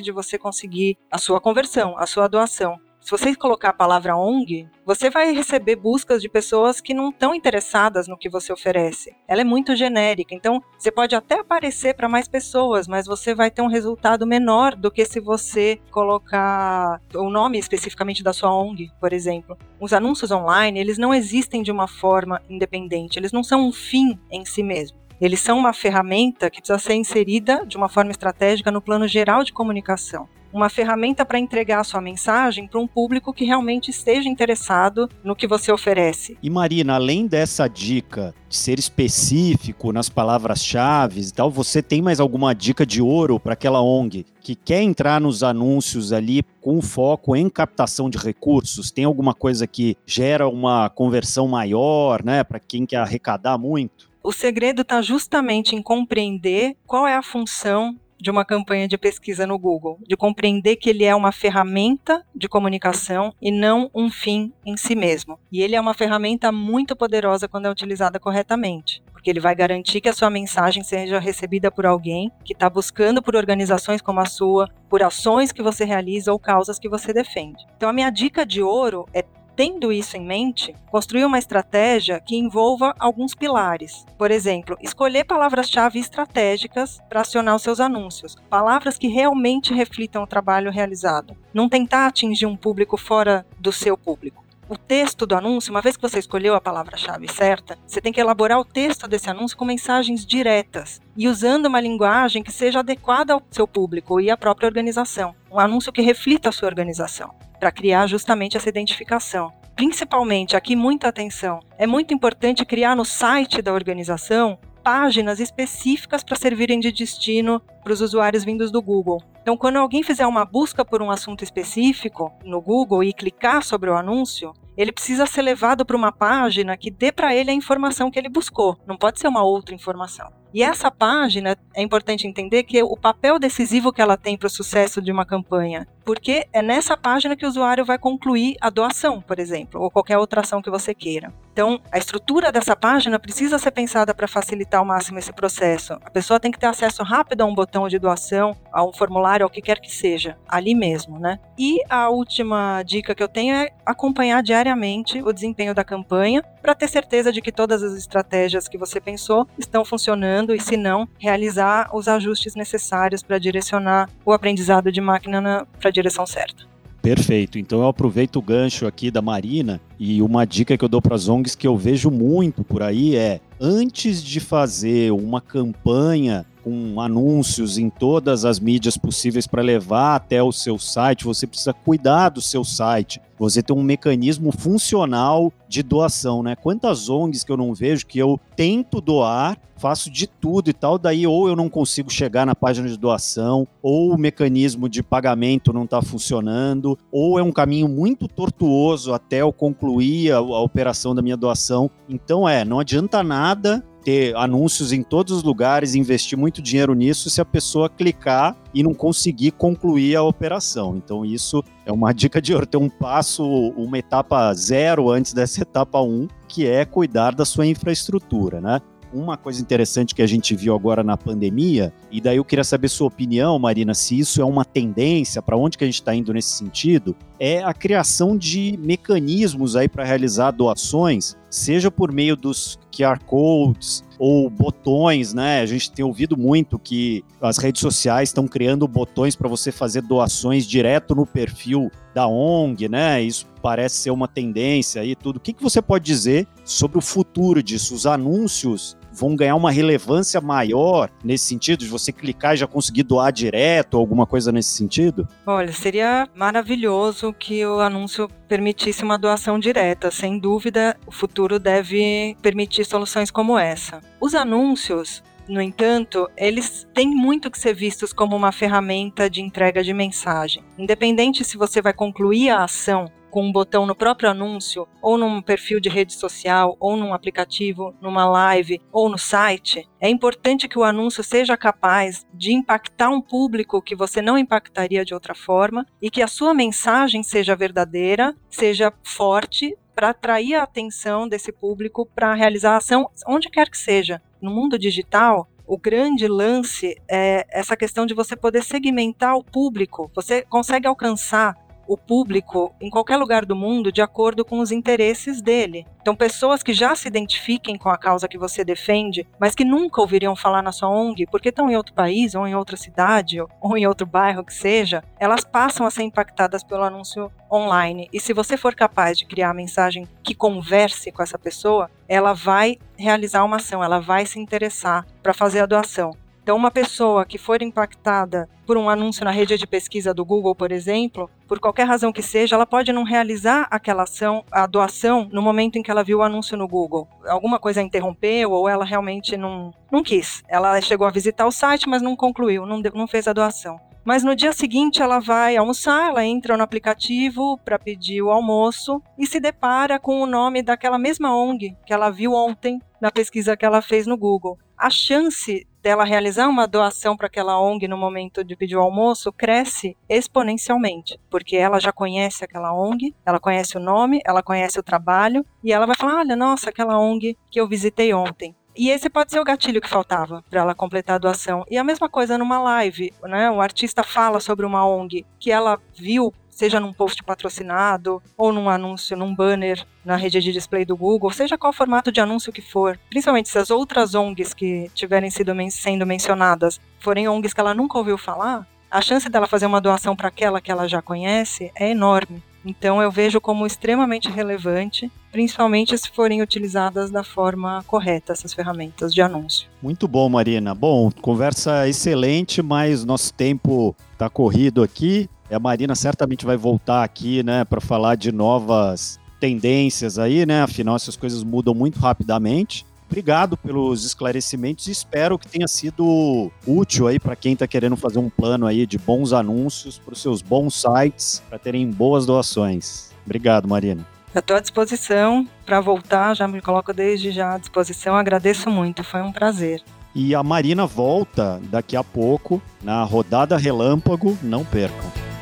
de 0.00 0.12
você 0.12 0.38
conseguir 0.38 0.96
a 1.10 1.18
sua 1.18 1.40
conversão 1.40 1.96
a 2.04 2.06
sua 2.06 2.28
doação. 2.28 2.78
Se 3.04 3.10
você 3.10 3.34
colocar 3.34 3.68
a 3.68 3.74
palavra 3.74 4.16
ONG, 4.16 4.66
você 4.82 5.10
vai 5.10 5.30
receber 5.34 5.76
buscas 5.76 6.22
de 6.22 6.28
pessoas 6.28 6.80
que 6.80 6.94
não 6.94 7.10
estão 7.10 7.34
interessadas 7.34 8.08
no 8.08 8.16
que 8.16 8.30
você 8.30 8.50
oferece. 8.50 9.14
Ela 9.28 9.42
é 9.42 9.44
muito 9.44 9.76
genérica, 9.76 10.34
então 10.34 10.62
você 10.78 10.90
pode 10.90 11.14
até 11.14 11.38
aparecer 11.38 11.94
para 11.94 12.08
mais 12.08 12.26
pessoas, 12.26 12.88
mas 12.88 13.06
você 13.06 13.34
vai 13.34 13.50
ter 13.50 13.60
um 13.60 13.68
resultado 13.68 14.26
menor 14.26 14.74
do 14.74 14.90
que 14.90 15.04
se 15.04 15.20
você 15.20 15.78
colocar 15.90 16.98
o 17.14 17.28
nome 17.28 17.58
especificamente 17.58 18.24
da 18.24 18.32
sua 18.32 18.54
ONG, 18.54 18.90
por 18.98 19.12
exemplo. 19.12 19.58
Os 19.78 19.92
anúncios 19.92 20.30
online, 20.30 20.80
eles 20.80 20.96
não 20.96 21.12
existem 21.12 21.62
de 21.62 21.70
uma 21.70 21.86
forma 21.86 22.40
independente, 22.48 23.18
eles 23.18 23.32
não 23.32 23.44
são 23.44 23.68
um 23.68 23.72
fim 23.72 24.18
em 24.30 24.46
si 24.46 24.62
mesmo. 24.62 25.03
Eles 25.20 25.40
são 25.40 25.58
uma 25.58 25.72
ferramenta 25.72 26.50
que 26.50 26.60
precisa 26.60 26.78
ser 26.78 26.94
inserida 26.94 27.64
de 27.66 27.76
uma 27.76 27.88
forma 27.88 28.10
estratégica 28.10 28.70
no 28.70 28.82
plano 28.82 29.06
geral 29.06 29.44
de 29.44 29.52
comunicação 29.52 30.28
uma 30.54 30.68
ferramenta 30.68 31.24
para 31.24 31.36
entregar 31.36 31.80
a 31.80 31.84
sua 31.84 32.00
mensagem 32.00 32.68
para 32.68 32.78
um 32.78 32.86
público 32.86 33.32
que 33.32 33.44
realmente 33.44 33.90
esteja 33.90 34.28
interessado 34.28 35.10
no 35.24 35.34
que 35.34 35.48
você 35.48 35.72
oferece. 35.72 36.38
E 36.40 36.48
Marina, 36.48 36.94
além 36.94 37.26
dessa 37.26 37.66
dica 37.66 38.32
de 38.48 38.56
ser 38.56 38.78
específico 38.78 39.92
nas 39.92 40.08
palavras-chave 40.08 41.20
e 41.20 41.32
tal, 41.32 41.50
você 41.50 41.82
tem 41.82 42.00
mais 42.00 42.20
alguma 42.20 42.54
dica 42.54 42.86
de 42.86 43.02
ouro 43.02 43.40
para 43.40 43.54
aquela 43.54 43.82
ONG 43.82 44.24
que 44.40 44.54
quer 44.54 44.80
entrar 44.80 45.20
nos 45.20 45.42
anúncios 45.42 46.12
ali 46.12 46.44
com 46.60 46.80
foco 46.80 47.34
em 47.34 47.48
captação 47.48 48.08
de 48.08 48.16
recursos? 48.16 48.92
Tem 48.92 49.04
alguma 49.04 49.34
coisa 49.34 49.66
que 49.66 49.96
gera 50.06 50.46
uma 50.46 50.88
conversão 50.88 51.48
maior, 51.48 52.22
né, 52.24 52.44
para 52.44 52.60
quem 52.60 52.86
quer 52.86 52.98
arrecadar 52.98 53.58
muito? 53.58 54.13
O 54.26 54.32
segredo 54.32 54.80
está 54.80 55.02
justamente 55.02 55.76
em 55.76 55.82
compreender 55.82 56.78
qual 56.86 57.06
é 57.06 57.14
a 57.14 57.22
função 57.22 57.94
de 58.18 58.30
uma 58.30 58.42
campanha 58.42 58.88
de 58.88 58.96
pesquisa 58.96 59.46
no 59.46 59.58
Google, 59.58 59.98
de 60.08 60.16
compreender 60.16 60.76
que 60.76 60.88
ele 60.88 61.04
é 61.04 61.14
uma 61.14 61.30
ferramenta 61.30 62.24
de 62.34 62.48
comunicação 62.48 63.34
e 63.38 63.50
não 63.50 63.90
um 63.94 64.10
fim 64.10 64.50
em 64.64 64.78
si 64.78 64.96
mesmo. 64.96 65.38
E 65.52 65.60
ele 65.60 65.76
é 65.76 65.80
uma 65.80 65.92
ferramenta 65.92 66.50
muito 66.50 66.96
poderosa 66.96 67.46
quando 67.46 67.66
é 67.66 67.70
utilizada 67.70 68.18
corretamente 68.18 69.02
porque 69.24 69.30
ele 69.30 69.40
vai 69.40 69.54
garantir 69.54 70.02
que 70.02 70.08
a 70.10 70.12
sua 70.12 70.28
mensagem 70.28 70.84
seja 70.84 71.18
recebida 71.18 71.70
por 71.70 71.86
alguém 71.86 72.30
que 72.44 72.52
está 72.52 72.68
buscando 72.68 73.22
por 73.22 73.34
organizações 73.34 74.02
como 74.02 74.20
a 74.20 74.26
sua, 74.26 74.68
por 74.86 75.02
ações 75.02 75.50
que 75.50 75.62
você 75.62 75.82
realiza 75.82 76.30
ou 76.30 76.38
causas 76.38 76.78
que 76.78 76.90
você 76.90 77.10
defende. 77.10 77.64
Então, 77.74 77.88
a 77.88 77.92
minha 77.94 78.10
dica 78.10 78.44
de 78.44 78.60
ouro 78.60 79.06
é 79.14 79.24
Tendo 79.56 79.92
isso 79.92 80.16
em 80.16 80.24
mente, 80.24 80.74
construir 80.90 81.24
uma 81.24 81.38
estratégia 81.38 82.20
que 82.20 82.36
envolva 82.36 82.94
alguns 82.98 83.34
pilares. 83.34 84.04
Por 84.18 84.30
exemplo, 84.30 84.76
escolher 84.80 85.24
palavras-chave 85.24 85.98
estratégicas 85.98 86.98
para 87.08 87.20
acionar 87.20 87.54
os 87.54 87.62
seus 87.62 87.78
anúncios, 87.78 88.34
palavras 88.50 88.98
que 88.98 89.06
realmente 89.06 89.72
reflitam 89.72 90.24
o 90.24 90.26
trabalho 90.26 90.72
realizado. 90.72 91.36
Não 91.52 91.68
tentar 91.68 92.06
atingir 92.06 92.46
um 92.46 92.56
público 92.56 92.96
fora 92.96 93.46
do 93.58 93.70
seu 93.70 93.96
público 93.96 94.44
o 94.68 94.76
texto 94.76 95.26
do 95.26 95.34
anúncio, 95.34 95.70
uma 95.70 95.80
vez 95.80 95.96
que 95.96 96.02
você 96.02 96.18
escolheu 96.18 96.54
a 96.54 96.60
palavra-chave 96.60 97.30
certa, 97.30 97.78
você 97.86 98.00
tem 98.00 98.12
que 98.12 98.20
elaborar 98.20 98.58
o 98.58 98.64
texto 98.64 99.06
desse 99.06 99.28
anúncio 99.28 99.56
com 99.56 99.64
mensagens 99.64 100.24
diretas 100.24 101.00
e 101.16 101.28
usando 101.28 101.66
uma 101.66 101.80
linguagem 101.80 102.42
que 102.42 102.52
seja 102.52 102.80
adequada 102.80 103.34
ao 103.34 103.42
seu 103.50 103.66
público 103.68 104.20
e 104.20 104.30
à 104.30 104.36
própria 104.36 104.66
organização. 104.66 105.34
Um 105.50 105.58
anúncio 105.58 105.92
que 105.92 106.02
reflita 106.02 106.48
a 106.48 106.52
sua 106.52 106.68
organização, 106.68 107.34
para 107.64 107.72
criar 107.72 108.06
justamente 108.06 108.58
essa 108.58 108.68
identificação. 108.68 109.50
Principalmente, 109.74 110.54
aqui 110.54 110.76
muita 110.76 111.08
atenção, 111.08 111.60
é 111.78 111.86
muito 111.86 112.12
importante 112.12 112.62
criar 112.62 112.94
no 112.94 113.06
site 113.06 113.62
da 113.62 113.72
organização 113.72 114.58
páginas 114.82 115.40
específicas 115.40 116.22
para 116.22 116.36
servirem 116.36 116.78
de 116.78 116.92
destino 116.92 117.62
para 117.82 117.94
os 117.94 118.02
usuários 118.02 118.44
vindos 118.44 118.70
do 118.70 118.82
Google. 118.82 119.22
Então, 119.40 119.56
quando 119.56 119.76
alguém 119.76 120.02
fizer 120.02 120.26
uma 120.26 120.44
busca 120.44 120.84
por 120.84 121.00
um 121.00 121.10
assunto 121.10 121.42
específico 121.42 122.30
no 122.44 122.60
Google 122.60 123.02
e 123.02 123.14
clicar 123.14 123.64
sobre 123.64 123.88
o 123.88 123.96
anúncio, 123.96 124.52
ele 124.76 124.92
precisa 124.92 125.24
ser 125.24 125.40
levado 125.40 125.86
para 125.86 125.96
uma 125.96 126.12
página 126.12 126.76
que 126.76 126.90
dê 126.90 127.10
para 127.10 127.34
ele 127.34 127.50
a 127.50 127.54
informação 127.54 128.10
que 128.10 128.18
ele 128.18 128.28
buscou. 128.28 128.76
Não 128.86 128.98
pode 128.98 129.18
ser 129.18 129.28
uma 129.28 129.42
outra 129.42 129.74
informação. 129.74 130.30
E 130.54 130.62
essa 130.62 130.88
página 130.88 131.56
é 131.74 131.82
importante 131.82 132.28
entender 132.28 132.62
que 132.62 132.80
o 132.80 132.96
papel 132.96 133.40
decisivo 133.40 133.92
que 133.92 134.00
ela 134.00 134.16
tem 134.16 134.38
para 134.38 134.46
o 134.46 134.50
sucesso 134.50 135.02
de 135.02 135.10
uma 135.10 135.26
campanha, 135.26 135.84
porque 136.04 136.46
é 136.52 136.62
nessa 136.62 136.96
página 136.96 137.34
que 137.34 137.44
o 137.44 137.48
usuário 137.48 137.84
vai 137.84 137.98
concluir 137.98 138.54
a 138.60 138.70
doação, 138.70 139.20
por 139.20 139.40
exemplo, 139.40 139.82
ou 139.82 139.90
qualquer 139.90 140.16
outra 140.16 140.42
ação 140.42 140.62
que 140.62 140.70
você 140.70 140.94
queira. 140.94 141.32
Então, 141.52 141.80
a 141.90 141.98
estrutura 141.98 142.52
dessa 142.52 142.76
página 142.76 143.18
precisa 143.18 143.58
ser 143.58 143.72
pensada 143.72 144.14
para 144.14 144.28
facilitar 144.28 144.78
ao 144.78 144.86
máximo 144.86 145.18
esse 145.18 145.32
processo. 145.32 145.94
A 146.04 146.10
pessoa 146.10 146.38
tem 146.38 146.52
que 146.52 146.58
ter 146.58 146.66
acesso 146.66 147.02
rápido 147.02 147.40
a 147.40 147.46
um 147.46 147.54
botão 147.54 147.88
de 147.88 147.98
doação, 147.98 148.56
a 148.72 148.84
um 148.84 148.92
formulário, 148.92 149.42
ao 149.42 149.50
que 149.50 149.60
quer 149.60 149.80
que 149.80 149.90
seja, 149.90 150.38
ali 150.46 150.72
mesmo, 150.72 151.18
né? 151.18 151.40
E 151.58 151.80
a 151.88 152.10
última 152.10 152.80
dica 152.84 153.12
que 153.12 153.22
eu 153.22 153.28
tenho 153.28 153.56
é 153.56 153.70
acompanhar 153.84 154.40
diariamente 154.40 155.20
o 155.20 155.32
desempenho 155.32 155.74
da 155.74 155.82
campanha 155.82 156.44
para 156.64 156.74
ter 156.74 156.88
certeza 156.88 157.30
de 157.30 157.42
que 157.42 157.52
todas 157.52 157.82
as 157.82 157.92
estratégias 157.92 158.66
que 158.66 158.78
você 158.78 158.98
pensou 158.98 159.46
estão 159.58 159.84
funcionando 159.84 160.54
e, 160.54 160.58
se 160.58 160.78
não, 160.78 161.06
realizar 161.18 161.94
os 161.94 162.08
ajustes 162.08 162.54
necessários 162.54 163.22
para 163.22 163.38
direcionar 163.38 164.08
o 164.24 164.32
aprendizado 164.32 164.90
de 164.90 164.98
máquina 164.98 165.66
para 165.78 165.90
a 165.90 165.92
direção 165.92 166.24
certa. 166.24 166.64
Perfeito. 167.02 167.58
Então 167.58 167.82
eu 167.82 167.88
aproveito 167.88 168.36
o 168.36 168.42
gancho 168.42 168.86
aqui 168.86 169.10
da 169.10 169.20
Marina 169.20 169.78
e 169.98 170.22
uma 170.22 170.46
dica 170.46 170.74
que 170.74 170.82
eu 170.82 170.88
dou 170.88 171.02
para 171.02 171.14
as 171.14 171.28
ONGs 171.28 171.54
que 171.54 171.66
eu 171.66 171.76
vejo 171.76 172.10
muito 172.10 172.64
por 172.64 172.82
aí 172.82 173.14
é 173.14 173.40
antes 173.60 174.22
de 174.22 174.40
fazer 174.40 175.12
uma 175.12 175.40
campanha 175.40 176.46
com 176.64 176.98
anúncios 176.98 177.76
em 177.76 177.90
todas 177.90 178.46
as 178.46 178.58
mídias 178.58 178.96
possíveis 178.96 179.46
para 179.46 179.62
levar 179.62 180.16
até 180.16 180.42
o 180.42 180.50
seu 180.50 180.78
site, 180.78 181.24
você 181.24 181.46
precisa 181.46 181.74
cuidar 181.74 182.30
do 182.30 182.40
seu 182.40 182.64
site. 182.64 183.20
Você 183.38 183.62
tem 183.62 183.76
um 183.76 183.82
mecanismo 183.82 184.50
funcional 184.50 185.52
de 185.68 185.82
doação, 185.82 186.42
né? 186.42 186.56
Quantas 186.56 187.10
ONGs 187.10 187.44
que 187.44 187.52
eu 187.52 187.56
não 187.56 187.74
vejo 187.74 188.06
que 188.06 188.18
eu 188.18 188.40
tento 188.56 189.00
doar, 189.00 189.58
faço 189.84 190.10
de 190.10 190.26
tudo 190.26 190.70
e 190.70 190.72
tal, 190.72 190.98
daí 190.98 191.26
ou 191.26 191.46
eu 191.46 191.54
não 191.54 191.68
consigo 191.68 192.10
chegar 192.10 192.46
na 192.46 192.54
página 192.54 192.88
de 192.88 192.96
doação, 192.96 193.68
ou 193.82 194.14
o 194.14 194.18
mecanismo 194.18 194.88
de 194.88 195.02
pagamento 195.02 195.74
não 195.74 195.84
está 195.84 196.00
funcionando, 196.00 196.98
ou 197.12 197.38
é 197.38 197.42
um 197.42 197.52
caminho 197.52 197.86
muito 197.86 198.26
tortuoso 198.26 199.12
até 199.12 199.42
eu 199.42 199.52
concluir 199.52 200.32
a, 200.32 200.38
a 200.38 200.62
operação 200.62 201.14
da 201.14 201.20
minha 201.20 201.36
doação. 201.36 201.90
Então 202.08 202.48
é, 202.48 202.64
não 202.64 202.80
adianta 202.80 203.22
nada 203.22 203.84
ter 204.04 204.36
anúncios 204.36 204.92
em 204.92 205.02
todos 205.02 205.32
os 205.32 205.42
lugares, 205.42 205.94
investir 205.94 206.36
muito 206.36 206.60
dinheiro 206.60 206.94
nisso 206.94 207.30
se 207.30 207.40
a 207.40 207.44
pessoa 207.44 207.88
clicar 207.88 208.54
e 208.72 208.82
não 208.82 208.92
conseguir 208.92 209.52
concluir 209.52 210.14
a 210.14 210.22
operação. 210.22 210.96
Então, 210.96 211.24
isso 211.24 211.64
é 211.86 211.90
uma 211.90 212.12
dica 212.14 212.40
de 212.40 212.52
ouro, 212.52 212.66
ter 212.66 212.76
um 212.76 212.90
passo, 212.90 213.44
uma 213.76 213.98
etapa 213.98 214.52
zero 214.52 215.10
antes 215.10 215.32
dessa 215.32 215.62
etapa 215.62 216.02
um, 216.02 216.28
que 216.46 216.66
é 216.66 216.84
cuidar 216.84 217.34
da 217.34 217.44
sua 217.44 217.66
infraestrutura, 217.66 218.60
né? 218.60 218.80
Uma 219.14 219.36
coisa 219.36 219.60
interessante 219.60 220.14
que 220.14 220.22
a 220.22 220.26
gente 220.26 220.54
viu 220.54 220.74
agora 220.74 221.02
na 221.02 221.16
pandemia, 221.16 221.92
e 222.10 222.20
daí 222.20 222.36
eu 222.36 222.44
queria 222.44 222.64
saber 222.64 222.88
sua 222.88 223.06
opinião, 223.06 223.58
Marina, 223.58 223.94
se 223.94 224.18
isso 224.18 224.40
é 224.40 224.44
uma 224.44 224.64
tendência, 224.64 225.40
para 225.40 225.56
onde 225.56 225.78
que 225.78 225.84
a 225.84 225.86
gente 225.86 226.00
está 226.00 226.14
indo 226.14 226.32
nesse 226.32 226.50
sentido, 226.50 227.16
é 227.38 227.62
a 227.62 227.72
criação 227.72 228.36
de 228.36 228.78
mecanismos 228.82 229.76
aí 229.76 229.88
para 229.88 230.04
realizar 230.04 230.50
doações, 230.50 231.36
seja 231.48 231.90
por 231.90 232.12
meio 232.12 232.36
dos 232.36 232.78
QR 232.92 233.18
codes 233.24 234.04
ou 234.18 234.48
botões, 234.48 235.34
né? 235.34 235.60
A 235.60 235.66
gente 235.66 235.90
tem 235.90 236.04
ouvido 236.04 236.36
muito 236.36 236.78
que 236.78 237.24
as 237.40 237.58
redes 237.58 237.80
sociais 237.80 238.28
estão 238.28 238.46
criando 238.46 238.86
botões 238.86 239.34
para 239.34 239.48
você 239.48 239.72
fazer 239.72 240.02
doações 240.02 240.66
direto 240.66 241.14
no 241.14 241.26
perfil 241.26 241.90
da 242.14 242.26
ONG, 242.26 242.88
né? 242.88 243.22
Isso 243.22 243.46
parece 243.60 243.96
ser 243.96 244.10
uma 244.10 244.28
tendência 244.28 245.04
e 245.04 245.14
tudo. 245.14 245.36
O 245.36 245.40
que, 245.40 245.52
que 245.52 245.62
você 245.62 245.82
pode 245.82 246.04
dizer 246.04 246.46
sobre 246.64 246.98
o 246.98 247.02
futuro 247.02 247.62
disso? 247.62 247.94
Os 247.94 248.06
anúncios 248.06 248.96
vão 249.14 249.36
ganhar 249.36 249.54
uma 249.54 249.70
relevância 249.70 250.40
maior 250.40 251.10
nesse 251.22 251.46
sentido, 251.46 251.80
de 251.80 251.88
você 251.88 252.12
clicar 252.12 252.54
e 252.54 252.58
já 252.58 252.66
conseguir 252.66 253.04
doar 253.04 253.32
direto, 253.32 253.96
alguma 253.96 254.26
coisa 254.26 254.50
nesse 254.50 254.70
sentido? 254.70 255.26
Olha, 255.46 255.72
seria 255.72 256.28
maravilhoso 256.34 257.32
que 257.32 257.64
o 257.64 257.80
anúncio 257.80 258.28
permitisse 258.48 259.02
uma 259.02 259.18
doação 259.18 259.58
direta. 259.58 260.10
Sem 260.10 260.38
dúvida, 260.38 260.96
o 261.06 261.12
futuro 261.12 261.58
deve 261.58 262.36
permitir 262.42 262.84
soluções 262.84 263.30
como 263.30 263.58
essa. 263.58 264.00
Os 264.20 264.34
anúncios 264.34 265.22
no 265.46 265.60
entanto, 265.60 266.26
eles 266.36 266.86
têm 266.94 267.08
muito 267.08 267.50
que 267.50 267.58
ser 267.58 267.74
vistos 267.74 268.12
como 268.12 268.34
uma 268.34 268.50
ferramenta 268.50 269.28
de 269.28 269.42
entrega 269.42 269.84
de 269.84 269.92
mensagem. 269.92 270.62
Independente 270.78 271.44
se 271.44 271.58
você 271.58 271.82
vai 271.82 271.92
concluir 271.92 272.48
a 272.48 272.64
ação 272.64 273.10
com 273.34 273.42
um 273.42 273.50
botão 273.50 273.84
no 273.84 273.96
próprio 273.96 274.30
anúncio, 274.30 274.86
ou 275.02 275.18
num 275.18 275.42
perfil 275.42 275.80
de 275.80 275.88
rede 275.88 276.12
social, 276.12 276.76
ou 276.78 276.96
num 276.96 277.12
aplicativo, 277.12 277.92
numa 278.00 278.24
live, 278.24 278.80
ou 278.92 279.08
no 279.08 279.18
site, 279.18 279.90
é 280.00 280.08
importante 280.08 280.68
que 280.68 280.78
o 280.78 280.84
anúncio 280.84 281.24
seja 281.24 281.56
capaz 281.56 282.24
de 282.32 282.52
impactar 282.52 283.08
um 283.08 283.20
público 283.20 283.82
que 283.82 283.96
você 283.96 284.22
não 284.22 284.38
impactaria 284.38 285.04
de 285.04 285.12
outra 285.12 285.34
forma 285.34 285.84
e 286.00 286.10
que 286.10 286.22
a 286.22 286.28
sua 286.28 286.54
mensagem 286.54 287.24
seja 287.24 287.56
verdadeira, 287.56 288.36
seja 288.48 288.92
forte 289.02 289.76
para 289.96 290.10
atrair 290.10 290.54
a 290.54 290.62
atenção 290.62 291.26
desse 291.26 291.50
público 291.50 292.06
para 292.14 292.34
realizar 292.34 292.74
a 292.74 292.76
ação 292.76 293.10
onde 293.26 293.50
quer 293.50 293.68
que 293.68 293.78
seja. 293.78 294.22
No 294.40 294.52
mundo 294.52 294.78
digital, 294.78 295.48
o 295.66 295.78
grande 295.78 296.28
lance 296.28 296.94
é 297.10 297.46
essa 297.50 297.76
questão 297.76 298.06
de 298.06 298.14
você 298.14 298.36
poder 298.36 298.62
segmentar 298.62 299.34
o 299.34 299.42
público. 299.42 300.10
Você 300.14 300.42
consegue 300.42 300.86
alcançar 300.86 301.56
o 301.86 301.96
público 301.96 302.74
em 302.80 302.90
qualquer 302.90 303.16
lugar 303.16 303.44
do 303.44 303.56
mundo 303.56 303.92
de 303.92 304.02
acordo 304.02 304.44
com 304.44 304.60
os 304.60 304.72
interesses 304.72 305.40
dele. 305.40 305.86
Então, 306.00 306.14
pessoas 306.14 306.62
que 306.62 306.74
já 306.74 306.94
se 306.94 307.08
identifiquem 307.08 307.78
com 307.78 307.88
a 307.88 307.96
causa 307.96 308.28
que 308.28 308.36
você 308.36 308.62
defende, 308.62 309.26
mas 309.40 309.54
que 309.54 309.64
nunca 309.64 310.02
ouviriam 310.02 310.36
falar 310.36 310.62
na 310.62 310.70
sua 310.70 310.90
ONG, 310.90 311.26
porque 311.26 311.48
estão 311.48 311.70
em 311.70 311.76
outro 311.76 311.94
país, 311.94 312.34
ou 312.34 312.46
em 312.46 312.54
outra 312.54 312.76
cidade, 312.76 313.40
ou 313.40 313.76
em 313.76 313.86
outro 313.86 314.06
bairro 314.06 314.44
que 314.44 314.52
seja, 314.52 315.02
elas 315.18 315.44
passam 315.44 315.86
a 315.86 315.90
ser 315.90 316.02
impactadas 316.02 316.62
pelo 316.62 316.82
anúncio 316.82 317.32
online. 317.50 318.08
E 318.12 318.20
se 318.20 318.34
você 318.34 318.56
for 318.56 318.74
capaz 318.74 319.16
de 319.16 319.24
criar 319.24 319.50
a 319.50 319.54
mensagem 319.54 320.06
que 320.22 320.34
converse 320.34 321.10
com 321.10 321.22
essa 321.22 321.38
pessoa, 321.38 321.90
ela 322.06 322.34
vai 322.34 322.76
realizar 322.98 323.42
uma 323.42 323.56
ação, 323.56 323.82
ela 323.82 323.98
vai 323.98 324.26
se 324.26 324.38
interessar 324.38 325.06
para 325.22 325.32
fazer 325.32 325.60
a 325.60 325.66
doação. 325.66 326.10
Então, 326.44 326.56
uma 326.58 326.70
pessoa 326.70 327.24
que 327.24 327.38
for 327.38 327.62
impactada 327.62 328.46
por 328.66 328.76
um 328.76 328.90
anúncio 328.90 329.24
na 329.24 329.30
rede 329.30 329.56
de 329.56 329.66
pesquisa 329.66 330.12
do 330.12 330.26
Google, 330.26 330.54
por 330.54 330.70
exemplo, 330.72 331.30
por 331.48 331.58
qualquer 331.58 331.86
razão 331.86 332.12
que 332.12 332.20
seja, 332.20 332.54
ela 332.54 332.66
pode 332.66 332.92
não 332.92 333.02
realizar 333.02 333.66
aquela 333.70 334.02
ação, 334.02 334.44
a 334.52 334.66
doação, 334.66 335.26
no 335.32 335.40
momento 335.40 335.76
em 335.76 335.82
que 335.82 335.90
ela 335.90 336.04
viu 336.04 336.18
o 336.18 336.22
anúncio 336.22 336.54
no 336.54 336.68
Google. 336.68 337.08
Alguma 337.26 337.58
coisa 337.58 337.80
interrompeu 337.80 338.50
ou 338.50 338.68
ela 338.68 338.84
realmente 338.84 339.38
não, 339.38 339.72
não 339.90 340.02
quis. 340.02 340.42
Ela 340.46 340.78
chegou 340.82 341.06
a 341.06 341.10
visitar 341.10 341.46
o 341.46 341.50
site, 341.50 341.88
mas 341.88 342.02
não 342.02 342.14
concluiu, 342.14 342.66
não, 342.66 342.78
não 342.94 343.08
fez 343.08 343.26
a 343.26 343.32
doação. 343.32 343.80
Mas 344.04 344.22
no 344.22 344.36
dia 344.36 344.52
seguinte 344.52 345.00
ela 345.00 345.20
vai 345.20 345.56
almoçar, 345.56 346.10
ela 346.10 346.26
entra 346.26 346.58
no 346.58 346.62
aplicativo 346.62 347.58
para 347.64 347.78
pedir 347.78 348.20
o 348.20 348.30
almoço 348.30 349.00
e 349.18 349.26
se 349.26 349.40
depara 349.40 349.98
com 349.98 350.20
o 350.20 350.26
nome 350.26 350.62
daquela 350.62 350.98
mesma 350.98 351.34
ONG 351.34 351.74
que 351.86 351.94
ela 351.94 352.10
viu 352.10 352.34
ontem 352.34 352.78
na 353.00 353.10
pesquisa 353.10 353.56
que 353.56 353.64
ela 353.64 353.80
fez 353.80 354.06
no 354.06 354.18
Google. 354.18 354.58
A 354.76 354.90
chance 354.90 355.66
dela 355.84 356.02
realizar 356.02 356.48
uma 356.48 356.66
doação 356.66 357.14
para 357.14 357.26
aquela 357.26 357.60
ONG 357.60 357.86
no 357.86 357.98
momento 357.98 358.42
de 358.42 358.56
pedir 358.56 358.74
o 358.74 358.80
almoço 358.80 359.30
cresce 359.30 359.94
exponencialmente, 360.08 361.20
porque 361.28 361.58
ela 361.58 361.78
já 361.78 361.92
conhece 361.92 362.42
aquela 362.42 362.72
ONG, 362.72 363.14
ela 363.24 363.38
conhece 363.38 363.76
o 363.76 363.80
nome, 363.80 364.22
ela 364.24 364.42
conhece 364.42 364.80
o 364.80 364.82
trabalho 364.82 365.44
e 365.62 365.74
ela 365.74 365.84
vai 365.84 365.94
falar: 365.94 366.20
olha, 366.20 366.34
nossa, 366.34 366.70
aquela 366.70 366.98
ONG 366.98 367.36
que 367.50 367.60
eu 367.60 367.68
visitei 367.68 368.14
ontem. 368.14 368.56
E 368.74 368.88
esse 368.88 369.10
pode 369.10 369.30
ser 369.30 369.38
o 369.38 369.44
gatilho 369.44 369.80
que 369.80 369.88
faltava 369.88 370.42
para 370.50 370.62
ela 370.62 370.74
completar 370.74 371.16
a 371.16 371.18
doação. 371.18 371.64
E 371.70 371.76
a 371.76 371.84
mesma 371.84 372.08
coisa 372.08 372.38
numa 372.38 372.58
live, 372.58 373.12
né? 373.22 373.48
O 373.50 373.60
artista 373.60 374.02
fala 374.02 374.40
sobre 374.40 374.64
uma 374.64 374.88
ONG 374.88 375.24
que 375.38 375.52
ela 375.52 375.78
viu 375.94 376.32
seja 376.54 376.78
num 376.78 376.92
post 376.92 377.22
patrocinado 377.22 378.22
ou 378.36 378.52
num 378.52 378.68
anúncio, 378.68 379.16
num 379.16 379.34
banner 379.34 379.84
na 380.04 380.16
rede 380.16 380.40
de 380.40 380.52
display 380.52 380.84
do 380.84 380.96
Google, 380.96 381.30
seja 381.30 381.58
qual 381.58 381.72
formato 381.72 382.12
de 382.12 382.20
anúncio 382.20 382.52
que 382.52 382.62
for, 382.62 382.98
principalmente 383.10 383.48
se 383.48 383.58
as 383.58 383.70
outras 383.70 384.14
ONGs 384.14 384.54
que 384.54 384.90
tiverem 384.94 385.30
sido 385.30 385.52
sendo 385.70 386.06
mencionadas 386.06 386.80
forem 387.00 387.28
ONGs 387.28 387.52
que 387.52 387.60
ela 387.60 387.74
nunca 387.74 387.98
ouviu 387.98 388.16
falar, 388.16 388.66
a 388.90 389.00
chance 389.00 389.28
dela 389.28 389.48
fazer 389.48 389.66
uma 389.66 389.80
doação 389.80 390.14
para 390.14 390.28
aquela 390.28 390.60
que 390.60 390.70
ela 390.70 390.88
já 390.88 391.02
conhece 391.02 391.72
é 391.74 391.90
enorme. 391.90 392.42
Então 392.64 393.02
eu 393.02 393.10
vejo 393.10 393.40
como 393.40 393.66
extremamente 393.66 394.30
relevante, 394.30 395.10
principalmente 395.30 395.98
se 395.98 396.08
forem 396.10 396.40
utilizadas 396.40 397.10
da 397.10 397.22
forma 397.22 397.84
correta 397.86 398.32
essas 398.32 398.54
ferramentas 398.54 399.12
de 399.12 399.20
anúncio. 399.20 399.68
Muito 399.82 400.08
bom, 400.08 400.28
Marina. 400.28 400.74
Bom, 400.74 401.10
conversa 401.20 401.86
excelente, 401.88 402.62
mas 402.62 403.04
nosso 403.04 403.34
tempo 403.34 403.94
está 404.12 404.30
corrido 404.30 404.82
aqui. 404.82 405.28
A 405.54 405.60
Marina 405.60 405.94
certamente 405.94 406.44
vai 406.44 406.56
voltar 406.56 407.04
aqui, 407.04 407.42
né, 407.42 407.64
para 407.64 407.80
falar 407.80 408.16
de 408.16 408.32
novas 408.32 409.18
tendências 409.38 410.18
aí, 410.18 410.46
né? 410.46 410.62
Afinal, 410.62 410.96
essas 410.96 411.16
coisas 411.16 411.42
mudam 411.42 411.74
muito 411.74 411.98
rapidamente. 411.98 412.86
Obrigado 413.06 413.56
pelos 413.56 414.04
esclarecimentos 414.04 414.88
e 414.88 414.90
espero 414.90 415.38
que 415.38 415.46
tenha 415.46 415.68
sido 415.68 416.50
útil 416.66 417.06
aí 417.06 417.20
para 417.20 417.36
quem 417.36 417.52
está 417.52 417.66
querendo 417.66 417.96
fazer 417.96 418.18
um 418.18 418.30
plano 418.30 418.66
aí 418.66 418.86
de 418.86 418.98
bons 418.98 419.32
anúncios 419.32 419.98
para 419.98 420.14
os 420.14 420.22
seus 420.22 420.40
bons 420.42 420.80
sites, 420.80 421.42
para 421.48 421.58
terem 421.58 421.88
boas 421.90 422.26
doações. 422.26 423.10
Obrigado, 423.24 423.68
Marina. 423.68 424.06
estou 424.34 424.56
à 424.56 424.60
disposição 424.60 425.46
para 425.64 425.80
voltar, 425.80 426.34
já 426.34 426.48
me 426.48 426.60
coloco 426.60 426.92
desde 426.92 427.30
já 427.30 427.54
à 427.54 427.58
disposição. 427.58 428.16
Agradeço 428.16 428.70
muito, 428.70 429.04
foi 429.04 429.20
um 429.20 429.30
prazer. 429.30 429.82
E 430.14 430.34
a 430.34 430.42
Marina 430.42 430.86
volta 430.86 431.60
daqui 431.70 431.96
a 431.96 432.02
pouco 432.02 432.62
na 432.82 433.02
rodada 433.04 433.56
Relâmpago, 433.56 434.38
não 434.42 434.64
percam. 434.64 435.33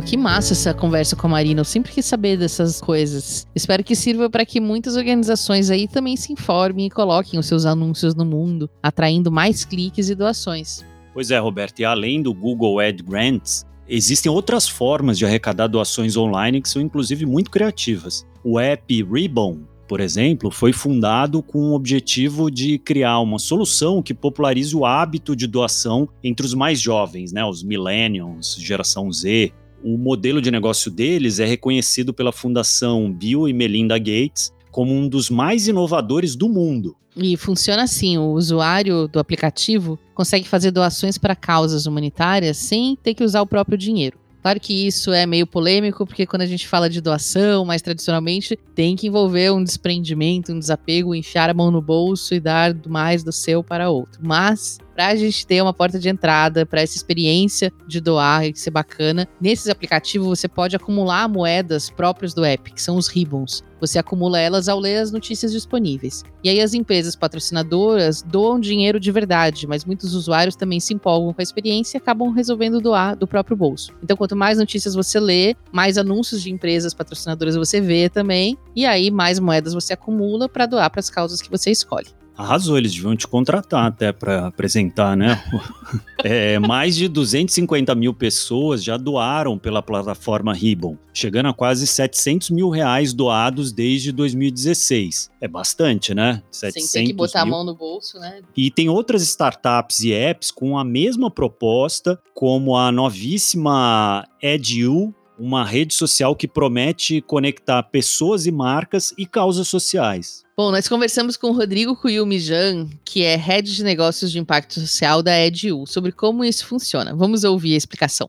Pô, 0.00 0.06
que 0.06 0.16
massa 0.16 0.54
essa 0.54 0.72
conversa 0.72 1.14
com 1.14 1.26
a 1.26 1.30
Marina. 1.30 1.60
Eu 1.60 1.64
sempre 1.64 1.92
quis 1.92 2.06
saber 2.06 2.38
dessas 2.38 2.80
coisas. 2.80 3.46
Espero 3.54 3.84
que 3.84 3.94
sirva 3.94 4.30
para 4.30 4.46
que 4.46 4.58
muitas 4.58 4.96
organizações 4.96 5.68
aí 5.70 5.86
também 5.86 6.16
se 6.16 6.32
informem 6.32 6.86
e 6.86 6.90
coloquem 6.90 7.38
os 7.38 7.44
seus 7.44 7.66
anúncios 7.66 8.14
no 8.14 8.24
mundo, 8.24 8.70
atraindo 8.82 9.30
mais 9.30 9.62
cliques 9.62 10.08
e 10.08 10.14
doações. 10.14 10.82
Pois 11.12 11.30
é, 11.30 11.38
Roberto, 11.38 11.80
e 11.80 11.84
além 11.84 12.22
do 12.22 12.32
Google 12.32 12.80
Ad 12.80 13.02
Grants, 13.02 13.66
existem 13.86 14.32
outras 14.32 14.66
formas 14.66 15.18
de 15.18 15.26
arrecadar 15.26 15.66
doações 15.66 16.16
online 16.16 16.62
que 16.62 16.68
são 16.70 16.80
inclusive 16.80 17.26
muito 17.26 17.50
criativas. 17.50 18.26
O 18.42 18.58
app 18.58 19.02
Ribbon, 19.02 19.58
por 19.86 20.00
exemplo, 20.00 20.50
foi 20.50 20.72
fundado 20.72 21.42
com 21.42 21.58
o 21.58 21.74
objetivo 21.74 22.50
de 22.50 22.78
criar 22.78 23.20
uma 23.20 23.38
solução 23.38 24.02
que 24.02 24.14
popularize 24.14 24.74
o 24.74 24.86
hábito 24.86 25.36
de 25.36 25.46
doação 25.46 26.08
entre 26.24 26.46
os 26.46 26.54
mais 26.54 26.80
jovens, 26.80 27.32
né, 27.32 27.44
os 27.44 27.62
millennials, 27.62 28.56
geração 28.58 29.12
Z, 29.12 29.52
o 29.82 29.96
modelo 29.96 30.40
de 30.40 30.50
negócio 30.50 30.90
deles 30.90 31.38
é 31.40 31.44
reconhecido 31.44 32.12
pela 32.12 32.32
Fundação 32.32 33.10
Bill 33.10 33.48
e 33.48 33.52
Melinda 33.52 33.98
Gates 33.98 34.52
como 34.70 34.94
um 34.94 35.08
dos 35.08 35.30
mais 35.30 35.66
inovadores 35.66 36.36
do 36.36 36.48
mundo. 36.48 36.96
E 37.16 37.36
funciona 37.36 37.82
assim: 37.82 38.18
o 38.18 38.32
usuário 38.32 39.08
do 39.08 39.18
aplicativo 39.18 39.98
consegue 40.14 40.48
fazer 40.48 40.70
doações 40.70 41.18
para 41.18 41.34
causas 41.34 41.86
humanitárias 41.86 42.56
sem 42.56 42.96
ter 42.96 43.14
que 43.14 43.24
usar 43.24 43.42
o 43.42 43.46
próprio 43.46 43.76
dinheiro. 43.76 44.18
Claro 44.42 44.58
que 44.58 44.86
isso 44.86 45.12
é 45.12 45.26
meio 45.26 45.46
polêmico, 45.46 46.06
porque 46.06 46.24
quando 46.24 46.42
a 46.42 46.46
gente 46.46 46.66
fala 46.66 46.88
de 46.88 47.00
doação, 47.02 47.64
mais 47.66 47.82
tradicionalmente, 47.82 48.58
tem 48.74 48.96
que 48.96 49.06
envolver 49.06 49.52
um 49.52 49.62
desprendimento, 49.62 50.52
um 50.52 50.58
desapego, 50.58 51.14
enfiar 51.14 51.50
a 51.50 51.54
mão 51.54 51.70
no 51.70 51.82
bolso 51.82 52.34
e 52.34 52.40
dar 52.40 52.74
mais 52.88 53.22
do 53.22 53.32
seu 53.32 53.62
para 53.62 53.90
outro. 53.90 54.18
Mas 54.22 54.78
para 55.00 55.08
a 55.08 55.16
gente 55.16 55.46
ter 55.46 55.62
uma 55.62 55.72
porta 55.72 55.98
de 55.98 56.10
entrada 56.10 56.66
para 56.66 56.82
essa 56.82 56.94
experiência 56.94 57.72
de 57.86 58.02
doar 58.02 58.44
e 58.44 58.54
ser 58.54 58.70
bacana. 58.70 59.26
Nesses 59.40 59.70
aplicativos 59.70 60.28
você 60.28 60.46
pode 60.46 60.76
acumular 60.76 61.26
moedas 61.26 61.88
próprias 61.88 62.34
do 62.34 62.44
app, 62.44 62.70
que 62.70 62.82
são 62.82 62.98
os 62.98 63.08
ribbons. 63.08 63.64
Você 63.80 63.98
acumula 63.98 64.38
elas 64.38 64.68
ao 64.68 64.78
ler 64.78 64.98
as 64.98 65.10
notícias 65.10 65.52
disponíveis. 65.52 66.22
E 66.44 66.50
aí 66.50 66.60
as 66.60 66.74
empresas 66.74 67.16
patrocinadoras 67.16 68.20
doam 68.20 68.60
dinheiro 68.60 69.00
de 69.00 69.10
verdade, 69.10 69.66
mas 69.66 69.86
muitos 69.86 70.14
usuários 70.14 70.54
também 70.54 70.78
se 70.78 70.92
empolgam 70.92 71.32
com 71.32 71.40
a 71.40 71.42
experiência 71.42 71.96
e 71.96 71.98
acabam 71.98 72.30
resolvendo 72.30 72.78
doar 72.78 73.16
do 73.16 73.26
próprio 73.26 73.56
bolso. 73.56 73.94
Então, 74.02 74.18
quanto 74.18 74.36
mais 74.36 74.58
notícias 74.58 74.94
você 74.94 75.18
lê, 75.18 75.56
mais 75.72 75.96
anúncios 75.96 76.42
de 76.42 76.50
empresas 76.50 76.92
patrocinadoras 76.92 77.56
você 77.56 77.80
vê 77.80 78.10
também, 78.10 78.54
e 78.76 78.84
aí 78.84 79.10
mais 79.10 79.38
moedas 79.38 79.72
você 79.72 79.94
acumula 79.94 80.46
para 80.46 80.66
doar 80.66 80.90
para 80.90 81.00
as 81.00 81.08
causas 81.08 81.40
que 81.40 81.50
você 81.50 81.70
escolhe. 81.70 82.19
Arrasou, 82.40 82.78
eles 82.78 82.94
deviam 82.94 83.14
te 83.14 83.28
contratar 83.28 83.86
até 83.86 84.12
para 84.12 84.46
apresentar, 84.46 85.14
né? 85.14 85.42
é, 86.24 86.58
mais 86.58 86.96
de 86.96 87.06
250 87.06 87.94
mil 87.94 88.14
pessoas 88.14 88.82
já 88.82 88.96
doaram 88.96 89.58
pela 89.58 89.82
plataforma 89.82 90.54
Ribbon, 90.54 90.96
chegando 91.12 91.50
a 91.50 91.52
quase 91.52 91.86
700 91.86 92.48
mil 92.48 92.70
reais 92.70 93.12
doados 93.12 93.72
desde 93.72 94.10
2016. 94.10 95.30
É 95.38 95.46
bastante, 95.46 96.14
né? 96.14 96.42
700 96.50 96.90
Sem 96.90 97.02
ter 97.02 97.06
que 97.08 97.12
botar 97.12 97.44
mil. 97.44 97.54
a 97.54 97.56
mão 97.58 97.66
no 97.66 97.74
bolso, 97.74 98.18
né? 98.18 98.40
E 98.56 98.70
tem 98.70 98.88
outras 98.88 99.20
startups 99.22 100.00
e 100.00 100.12
apps 100.14 100.50
com 100.50 100.78
a 100.78 100.84
mesma 100.84 101.30
proposta, 101.30 102.18
como 102.32 102.74
a 102.74 102.90
novíssima 102.90 104.26
Edu, 104.40 105.14
uma 105.40 105.64
rede 105.64 105.94
social 105.94 106.36
que 106.36 106.46
promete 106.46 107.22
conectar 107.22 107.82
pessoas 107.84 108.46
e 108.46 108.52
marcas 108.52 109.14
e 109.16 109.24
causas 109.24 109.66
sociais. 109.66 110.44
Bom, 110.54 110.70
nós 110.70 110.86
conversamos 110.86 111.36
com 111.36 111.48
o 111.48 111.52
Rodrigo 111.52 111.96
Kuyumijan, 111.96 112.86
que 113.02 113.24
é 113.24 113.36
Head 113.36 113.74
de 113.74 113.82
Negócios 113.82 114.30
de 114.30 114.38
Impacto 114.38 114.78
Social 114.78 115.22
da 115.22 115.38
EDU, 115.40 115.86
sobre 115.86 116.12
como 116.12 116.44
isso 116.44 116.66
funciona. 116.66 117.14
Vamos 117.14 117.42
ouvir 117.42 117.72
a 117.72 117.78
explicação. 117.78 118.28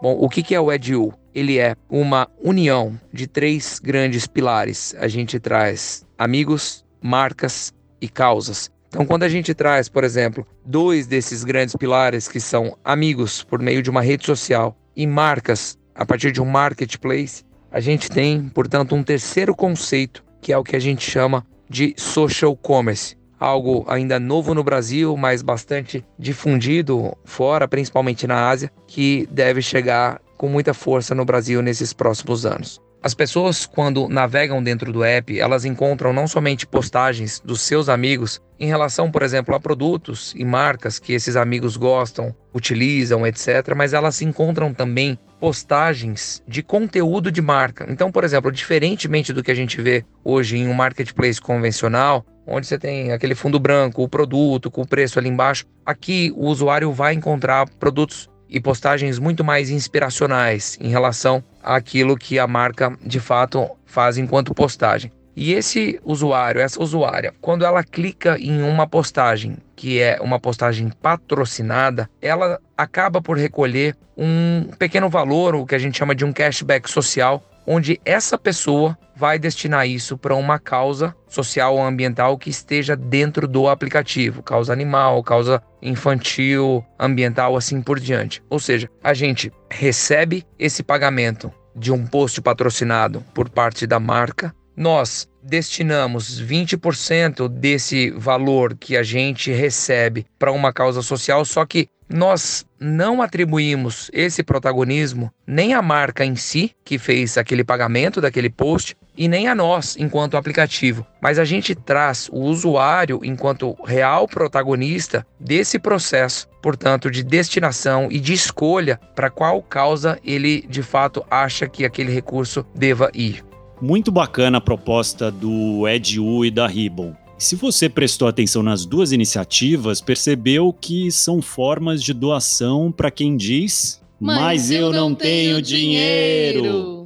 Bom, 0.00 0.16
o 0.18 0.28
que 0.28 0.54
é 0.54 0.60
o 0.60 0.72
EDU? 0.72 1.12
Ele 1.34 1.58
é 1.58 1.76
uma 1.90 2.28
união 2.42 2.98
de 3.12 3.26
três 3.26 3.78
grandes 3.78 4.26
pilares. 4.26 4.94
A 4.98 5.06
gente 5.06 5.38
traz 5.38 6.06
amigos, 6.16 6.84
marcas 7.02 7.74
e 8.00 8.08
causas. 8.08 8.70
Então, 8.88 9.04
quando 9.04 9.24
a 9.24 9.28
gente 9.28 9.52
traz, 9.52 9.88
por 9.88 10.02
exemplo, 10.02 10.46
dois 10.64 11.06
desses 11.06 11.44
grandes 11.44 11.76
pilares 11.76 12.26
que 12.26 12.40
são 12.40 12.76
amigos 12.82 13.42
por 13.42 13.60
meio 13.60 13.82
de 13.82 13.90
uma 13.90 14.00
rede 14.00 14.24
social 14.24 14.74
e 14.98 15.06
marcas 15.06 15.78
a 15.94 16.04
partir 16.04 16.32
de 16.32 16.42
um 16.42 16.44
marketplace, 16.44 17.44
a 17.70 17.78
gente 17.78 18.10
tem, 18.10 18.48
portanto, 18.48 18.96
um 18.96 19.02
terceiro 19.04 19.54
conceito 19.54 20.24
que 20.40 20.52
é 20.52 20.58
o 20.58 20.64
que 20.64 20.74
a 20.74 20.80
gente 20.80 21.08
chama 21.08 21.46
de 21.70 21.94
social 21.96 22.56
commerce. 22.56 23.16
Algo 23.38 23.84
ainda 23.88 24.18
novo 24.18 24.54
no 24.54 24.64
Brasil, 24.64 25.16
mas 25.16 25.42
bastante 25.42 26.04
difundido 26.18 27.16
fora, 27.24 27.68
principalmente 27.68 28.26
na 28.26 28.48
Ásia, 28.48 28.72
que 28.86 29.28
deve 29.30 29.62
chegar 29.62 30.20
com 30.36 30.48
muita 30.48 30.74
força 30.74 31.14
no 31.14 31.24
Brasil 31.24 31.62
nesses 31.62 31.92
próximos 31.92 32.44
anos. 32.44 32.80
As 33.00 33.14
pessoas, 33.14 33.64
quando 33.64 34.08
navegam 34.08 34.62
dentro 34.62 34.92
do 34.92 35.04
app, 35.04 35.38
elas 35.38 35.64
encontram 35.64 36.12
não 36.12 36.26
somente 36.26 36.66
postagens 36.66 37.40
dos 37.44 37.60
seus 37.60 37.88
amigos 37.88 38.40
em 38.58 38.66
relação, 38.66 39.08
por 39.08 39.22
exemplo, 39.22 39.54
a 39.54 39.60
produtos 39.60 40.34
e 40.36 40.44
marcas 40.44 40.98
que 40.98 41.12
esses 41.12 41.36
amigos 41.36 41.76
gostam, 41.76 42.34
utilizam, 42.52 43.24
etc., 43.24 43.72
mas 43.76 43.92
elas 43.92 44.20
encontram 44.20 44.74
também 44.74 45.16
postagens 45.38 46.42
de 46.48 46.60
conteúdo 46.60 47.30
de 47.30 47.40
marca. 47.40 47.86
Então, 47.88 48.10
por 48.10 48.24
exemplo, 48.24 48.50
diferentemente 48.50 49.32
do 49.32 49.44
que 49.44 49.52
a 49.52 49.54
gente 49.54 49.80
vê 49.80 50.04
hoje 50.24 50.56
em 50.56 50.66
um 50.66 50.74
marketplace 50.74 51.40
convencional, 51.40 52.26
onde 52.44 52.66
você 52.66 52.76
tem 52.76 53.12
aquele 53.12 53.36
fundo 53.36 53.60
branco, 53.60 54.02
o 54.02 54.08
produto 54.08 54.72
com 54.72 54.82
o 54.82 54.88
preço 54.88 55.20
ali 55.20 55.28
embaixo, 55.28 55.64
aqui 55.86 56.32
o 56.34 56.46
usuário 56.46 56.90
vai 56.92 57.14
encontrar 57.14 57.68
produtos 57.78 58.28
e 58.48 58.60
postagens 58.60 59.18
muito 59.18 59.44
mais 59.44 59.70
inspiracionais 59.70 60.78
em 60.80 60.88
relação 60.88 61.42
àquilo 61.62 62.16
que 62.16 62.38
a 62.38 62.46
marca 62.46 62.96
de 63.04 63.20
fato 63.20 63.68
faz 63.84 64.18
enquanto 64.18 64.54
postagem. 64.54 65.12
E 65.36 65.52
esse 65.52 66.00
usuário, 66.04 66.60
essa 66.60 66.82
usuária, 66.82 67.32
quando 67.40 67.64
ela 67.64 67.84
clica 67.84 68.36
em 68.40 68.60
uma 68.60 68.88
postagem 68.88 69.56
que 69.76 70.00
é 70.00 70.18
uma 70.20 70.40
postagem 70.40 70.90
patrocinada, 71.00 72.10
ela 72.20 72.58
acaba 72.76 73.22
por 73.22 73.38
recolher 73.38 73.94
um 74.16 74.70
pequeno 74.76 75.08
valor, 75.08 75.54
o 75.54 75.64
que 75.64 75.76
a 75.76 75.78
gente 75.78 75.96
chama 75.96 76.12
de 76.12 76.24
um 76.24 76.32
cashback 76.32 76.90
social, 76.90 77.40
onde 77.70 78.00
essa 78.02 78.38
pessoa 78.38 78.96
vai 79.14 79.38
destinar 79.38 79.86
isso 79.86 80.16
para 80.16 80.34
uma 80.34 80.58
causa 80.58 81.14
social 81.28 81.74
ou 81.76 81.84
ambiental 81.84 82.38
que 82.38 82.48
esteja 82.48 82.96
dentro 82.96 83.46
do 83.46 83.68
aplicativo, 83.68 84.42
causa 84.42 84.72
animal, 84.72 85.22
causa 85.22 85.62
infantil, 85.82 86.82
ambiental, 86.98 87.56
assim 87.56 87.82
por 87.82 88.00
diante. 88.00 88.42
Ou 88.48 88.58
seja, 88.58 88.88
a 89.04 89.12
gente 89.12 89.52
recebe 89.70 90.46
esse 90.58 90.82
pagamento 90.82 91.52
de 91.76 91.92
um 91.92 92.06
post 92.06 92.40
patrocinado 92.40 93.22
por 93.34 93.50
parte 93.50 93.86
da 93.86 94.00
marca, 94.00 94.54
nós 94.74 95.28
destinamos 95.42 96.40
20% 96.40 97.48
desse 97.48 98.10
valor 98.12 98.76
que 98.76 98.96
a 98.96 99.02
gente 99.02 99.52
recebe 99.52 100.24
para 100.38 100.52
uma 100.52 100.72
causa 100.72 101.02
social, 101.02 101.44
só 101.44 101.66
que 101.66 101.88
nós 102.08 102.64
não 102.80 103.20
atribuímos 103.20 104.10
esse 104.12 104.42
protagonismo 104.42 105.32
nem 105.46 105.74
à 105.74 105.82
marca 105.82 106.24
em 106.24 106.36
si, 106.36 106.72
que 106.84 106.98
fez 106.98 107.36
aquele 107.36 107.64
pagamento 107.64 108.20
daquele 108.20 108.48
post, 108.48 108.96
e 109.16 109.26
nem 109.26 109.48
a 109.48 109.54
nós, 109.54 109.96
enquanto 109.98 110.36
aplicativo. 110.36 111.04
Mas 111.20 111.38
a 111.38 111.44
gente 111.44 111.74
traz 111.74 112.28
o 112.32 112.40
usuário 112.40 113.20
enquanto 113.24 113.76
real 113.84 114.28
protagonista 114.28 115.26
desse 115.40 115.78
processo, 115.78 116.48
portanto, 116.62 117.10
de 117.10 117.24
destinação 117.24 118.08
e 118.10 118.20
de 118.20 118.32
escolha 118.32 118.98
para 119.16 119.28
qual 119.28 119.60
causa 119.60 120.18
ele 120.24 120.64
de 120.68 120.82
fato 120.82 121.24
acha 121.28 121.68
que 121.68 121.84
aquele 121.84 122.12
recurso 122.12 122.64
deva 122.74 123.10
ir. 123.12 123.44
Muito 123.80 124.10
bacana 124.10 124.58
a 124.58 124.60
proposta 124.60 125.30
do 125.30 125.86
EDU 125.88 126.44
e 126.44 126.50
da 126.50 126.66
Ribbon. 126.66 127.14
Se 127.38 127.54
você 127.54 127.88
prestou 127.88 128.26
atenção 128.26 128.64
nas 128.64 128.84
duas 128.84 129.12
iniciativas, 129.12 130.00
percebeu 130.00 130.72
que 130.72 131.12
são 131.12 131.40
formas 131.40 132.02
de 132.02 132.12
doação 132.12 132.90
para 132.90 133.12
quem 133.12 133.36
diz: 133.36 134.02
Mas, 134.18 134.40
Mas 134.40 134.70
eu, 134.72 134.86
eu, 134.86 134.92
não 134.92 135.14
tenho, 135.14 135.54
tenho 135.54 135.62
dinheiro. 135.62 136.60
dinheiro. 136.60 136.98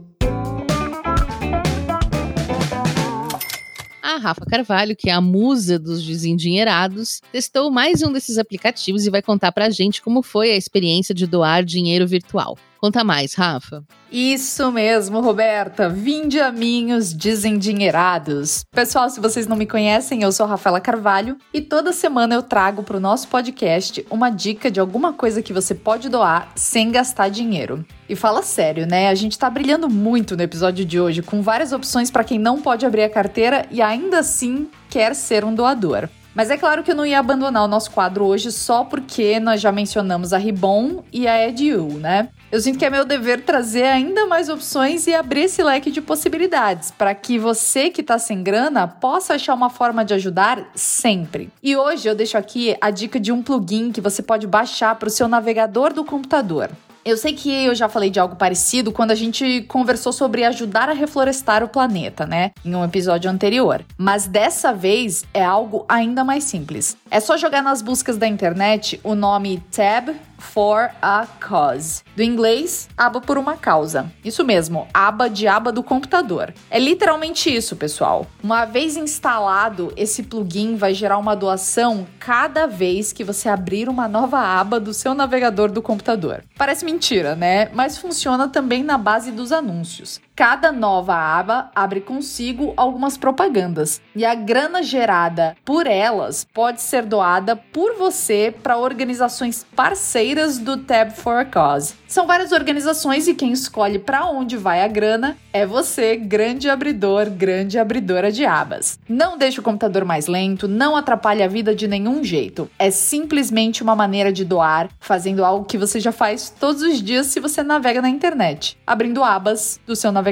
A 4.02 4.16
Rafa 4.16 4.46
Carvalho, 4.46 4.96
que 4.96 5.10
é 5.10 5.12
a 5.12 5.20
musa 5.20 5.78
dos 5.78 6.02
desendinheirados, 6.02 7.20
testou 7.30 7.70
mais 7.70 8.02
um 8.02 8.10
desses 8.10 8.38
aplicativos 8.38 9.04
e 9.06 9.10
vai 9.10 9.20
contar 9.20 9.52
pra 9.52 9.68
gente 9.68 10.00
como 10.00 10.22
foi 10.22 10.50
a 10.50 10.56
experiência 10.56 11.14
de 11.14 11.26
doar 11.26 11.62
dinheiro 11.62 12.06
virtual. 12.06 12.56
Conta 12.82 13.04
mais, 13.04 13.34
Rafa. 13.34 13.84
Isso 14.10 14.72
mesmo, 14.72 15.20
Roberta. 15.20 15.88
Vinde 15.88 16.40
a 16.40 16.50
minhos 16.50 17.12
desendinheirados. 17.12 18.64
Pessoal, 18.72 19.08
se 19.08 19.20
vocês 19.20 19.46
não 19.46 19.56
me 19.56 19.66
conhecem, 19.66 20.24
eu 20.24 20.32
sou 20.32 20.46
Rafaela 20.46 20.80
Carvalho 20.80 21.38
e 21.54 21.60
toda 21.60 21.92
semana 21.92 22.34
eu 22.34 22.42
trago 22.42 22.82
para 22.82 22.96
o 22.96 23.00
nosso 23.00 23.28
podcast 23.28 24.04
uma 24.10 24.30
dica 24.30 24.68
de 24.68 24.80
alguma 24.80 25.12
coisa 25.12 25.40
que 25.40 25.52
você 25.52 25.76
pode 25.76 26.08
doar 26.08 26.50
sem 26.56 26.90
gastar 26.90 27.28
dinheiro. 27.28 27.86
E 28.08 28.16
fala 28.16 28.42
sério, 28.42 28.84
né? 28.84 29.10
A 29.10 29.14
gente 29.14 29.38
tá 29.38 29.48
brilhando 29.48 29.88
muito 29.88 30.36
no 30.36 30.42
episódio 30.42 30.84
de 30.84 30.98
hoje, 30.98 31.22
com 31.22 31.40
várias 31.40 31.72
opções 31.72 32.10
para 32.10 32.24
quem 32.24 32.36
não 32.36 32.60
pode 32.60 32.84
abrir 32.84 33.04
a 33.04 33.08
carteira 33.08 33.64
e 33.70 33.80
ainda 33.80 34.18
assim 34.18 34.68
quer 34.90 35.14
ser 35.14 35.44
um 35.44 35.54
doador. 35.54 36.08
Mas 36.34 36.50
é 36.50 36.56
claro 36.56 36.82
que 36.82 36.90
eu 36.90 36.94
não 36.94 37.04
ia 37.04 37.18
abandonar 37.18 37.62
o 37.64 37.68
nosso 37.68 37.90
quadro 37.90 38.24
hoje 38.24 38.50
só 38.50 38.84
porque 38.84 39.38
nós 39.38 39.60
já 39.60 39.70
mencionamos 39.70 40.32
a 40.32 40.38
Ribon 40.38 41.04
e 41.12 41.28
a 41.28 41.46
Edu, 41.46 41.98
né? 41.98 42.28
Eu 42.50 42.60
sinto 42.60 42.78
que 42.78 42.84
é 42.84 42.90
meu 42.90 43.04
dever 43.04 43.42
trazer 43.42 43.84
ainda 43.84 44.26
mais 44.26 44.48
opções 44.48 45.06
e 45.06 45.14
abrir 45.14 45.42
esse 45.42 45.62
leque 45.62 45.90
de 45.90 46.00
possibilidades 46.00 46.90
para 46.90 47.14
que 47.14 47.38
você 47.38 47.90
que 47.90 48.00
está 48.00 48.18
sem 48.18 48.42
grana 48.42 48.86
possa 48.88 49.34
achar 49.34 49.54
uma 49.54 49.70
forma 49.70 50.04
de 50.04 50.14
ajudar 50.14 50.70
sempre. 50.74 51.50
E 51.62 51.76
hoje 51.76 52.08
eu 52.08 52.14
deixo 52.14 52.36
aqui 52.36 52.76
a 52.80 52.90
dica 52.90 53.20
de 53.20 53.32
um 53.32 53.42
plugin 53.42 53.92
que 53.92 54.00
você 54.00 54.22
pode 54.22 54.46
baixar 54.46 54.94
para 54.96 55.08
o 55.08 55.10
seu 55.10 55.28
navegador 55.28 55.92
do 55.92 56.04
computador. 56.04 56.70
Eu 57.04 57.16
sei 57.16 57.32
que 57.32 57.64
eu 57.64 57.74
já 57.74 57.88
falei 57.88 58.10
de 58.10 58.20
algo 58.20 58.36
parecido 58.36 58.92
quando 58.92 59.10
a 59.10 59.14
gente 59.16 59.62
conversou 59.62 60.12
sobre 60.12 60.44
ajudar 60.44 60.88
a 60.88 60.92
reflorestar 60.92 61.64
o 61.64 61.68
planeta, 61.68 62.24
né? 62.26 62.52
Em 62.64 62.74
um 62.76 62.84
episódio 62.84 63.28
anterior. 63.28 63.84
Mas 63.98 64.26
dessa 64.26 64.72
vez 64.72 65.24
é 65.34 65.44
algo 65.44 65.84
ainda 65.88 66.22
mais 66.22 66.44
simples. 66.44 66.96
É 67.10 67.18
só 67.18 67.36
jogar 67.36 67.60
nas 67.60 67.82
buscas 67.82 68.16
da 68.16 68.28
internet 68.28 69.00
o 69.02 69.16
nome 69.16 69.60
Tab 69.74 70.14
for 70.42 70.90
a 71.00 71.26
cause. 71.40 72.02
Do 72.14 72.22
inglês, 72.22 72.88
aba 72.96 73.20
por 73.20 73.38
uma 73.38 73.56
causa. 73.56 74.12
Isso 74.24 74.44
mesmo, 74.44 74.86
aba 74.92 75.28
de 75.28 75.46
aba 75.46 75.72
do 75.72 75.82
computador. 75.82 76.52
É 76.70 76.78
literalmente 76.78 77.54
isso, 77.54 77.76
pessoal. 77.76 78.26
Uma 78.42 78.64
vez 78.64 78.96
instalado, 78.96 79.92
esse 79.96 80.24
plugin 80.24 80.76
vai 80.76 80.92
gerar 80.92 81.18
uma 81.18 81.34
doação 81.34 82.06
cada 82.18 82.66
vez 82.66 83.12
que 83.12 83.24
você 83.24 83.48
abrir 83.48 83.88
uma 83.88 84.08
nova 84.08 84.38
aba 84.38 84.78
do 84.78 84.92
seu 84.92 85.14
navegador 85.14 85.70
do 85.70 85.80
computador. 85.80 86.44
Parece 86.58 86.84
mentira, 86.84 87.34
né? 87.34 87.70
Mas 87.72 87.96
funciona 87.96 88.48
também 88.48 88.82
na 88.82 88.98
base 88.98 89.30
dos 89.30 89.52
anúncios. 89.52 90.20
Cada 90.42 90.72
nova 90.72 91.14
aba 91.14 91.70
abre 91.72 92.00
consigo 92.00 92.74
algumas 92.76 93.16
propagandas 93.16 94.00
e 94.12 94.24
a 94.24 94.34
grana 94.34 94.82
gerada 94.82 95.56
por 95.64 95.86
elas 95.86 96.44
pode 96.52 96.82
ser 96.82 97.06
doada 97.06 97.54
por 97.54 97.94
você 97.94 98.52
para 98.60 98.76
organizações 98.76 99.64
parceiras 99.76 100.58
do 100.58 100.78
Tab 100.78 101.12
for 101.12 101.36
a 101.36 101.44
Cause. 101.44 101.94
São 102.08 102.26
várias 102.26 102.50
organizações 102.50 103.28
e 103.28 103.34
quem 103.34 103.52
escolhe 103.52 104.00
para 104.00 104.26
onde 104.26 104.56
vai 104.56 104.82
a 104.82 104.88
grana 104.88 105.36
é 105.52 105.64
você, 105.64 106.16
grande 106.16 106.68
abridor, 106.68 107.30
grande 107.30 107.78
abridora 107.78 108.32
de 108.32 108.44
abas. 108.44 108.98
Não 109.08 109.38
deixe 109.38 109.60
o 109.60 109.62
computador 109.62 110.04
mais 110.04 110.26
lento, 110.26 110.66
não 110.66 110.96
atrapalhe 110.96 111.42
a 111.42 111.48
vida 111.48 111.74
de 111.74 111.86
nenhum 111.86 112.24
jeito. 112.24 112.68
É 112.78 112.90
simplesmente 112.90 113.82
uma 113.82 113.94
maneira 113.94 114.32
de 114.32 114.44
doar, 114.44 114.90
fazendo 114.98 115.44
algo 115.44 115.64
que 115.64 115.78
você 115.78 116.00
já 116.00 116.12
faz 116.12 116.50
todos 116.50 116.82
os 116.82 117.00
dias 117.00 117.28
se 117.28 117.38
você 117.38 117.62
navega 117.62 118.02
na 118.02 118.10
internet, 118.10 118.76
abrindo 118.84 119.22
abas 119.22 119.80
do 119.86 119.94
seu 119.94 120.10
navegador. 120.10 120.31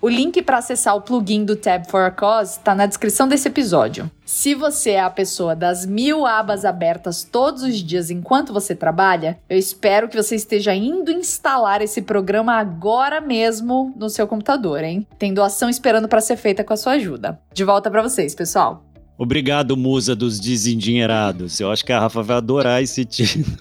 O 0.00 0.08
link 0.08 0.42
para 0.42 0.58
acessar 0.58 0.96
o 0.96 1.00
plugin 1.00 1.44
do 1.44 1.56
Tab 1.56 1.84
for 1.88 2.02
a 2.02 2.10
Cause 2.10 2.58
está 2.58 2.74
na 2.74 2.86
descrição 2.86 3.26
desse 3.26 3.48
episódio. 3.48 4.10
Se 4.24 4.54
você 4.54 4.90
é 4.90 5.00
a 5.00 5.10
pessoa 5.10 5.56
das 5.56 5.86
mil 5.86 6.26
abas 6.26 6.64
abertas 6.64 7.24
todos 7.24 7.62
os 7.62 7.76
dias 7.76 8.10
enquanto 8.10 8.52
você 8.52 8.74
trabalha, 8.74 9.38
eu 9.48 9.56
espero 9.56 10.08
que 10.08 10.16
você 10.16 10.36
esteja 10.36 10.74
indo 10.74 11.10
instalar 11.10 11.80
esse 11.80 12.02
programa 12.02 12.54
agora 12.54 13.20
mesmo 13.20 13.94
no 13.96 14.10
seu 14.10 14.26
computador, 14.26 14.84
hein? 14.84 15.06
Tem 15.18 15.32
doação 15.32 15.70
esperando 15.70 16.08
para 16.08 16.20
ser 16.20 16.36
feita 16.36 16.62
com 16.62 16.72
a 16.72 16.76
sua 16.76 16.92
ajuda. 16.92 17.40
De 17.52 17.64
volta 17.64 17.90
para 17.90 18.02
vocês, 18.02 18.34
pessoal. 18.34 18.84
Obrigado, 19.16 19.76
musa 19.76 20.14
dos 20.14 20.38
desendinheirados. 20.38 21.58
Eu 21.58 21.72
acho 21.72 21.84
que 21.84 21.92
a 21.92 21.98
Rafa 21.98 22.22
vai 22.22 22.36
adorar 22.36 22.82
esse 22.82 23.04
título. 23.04 23.58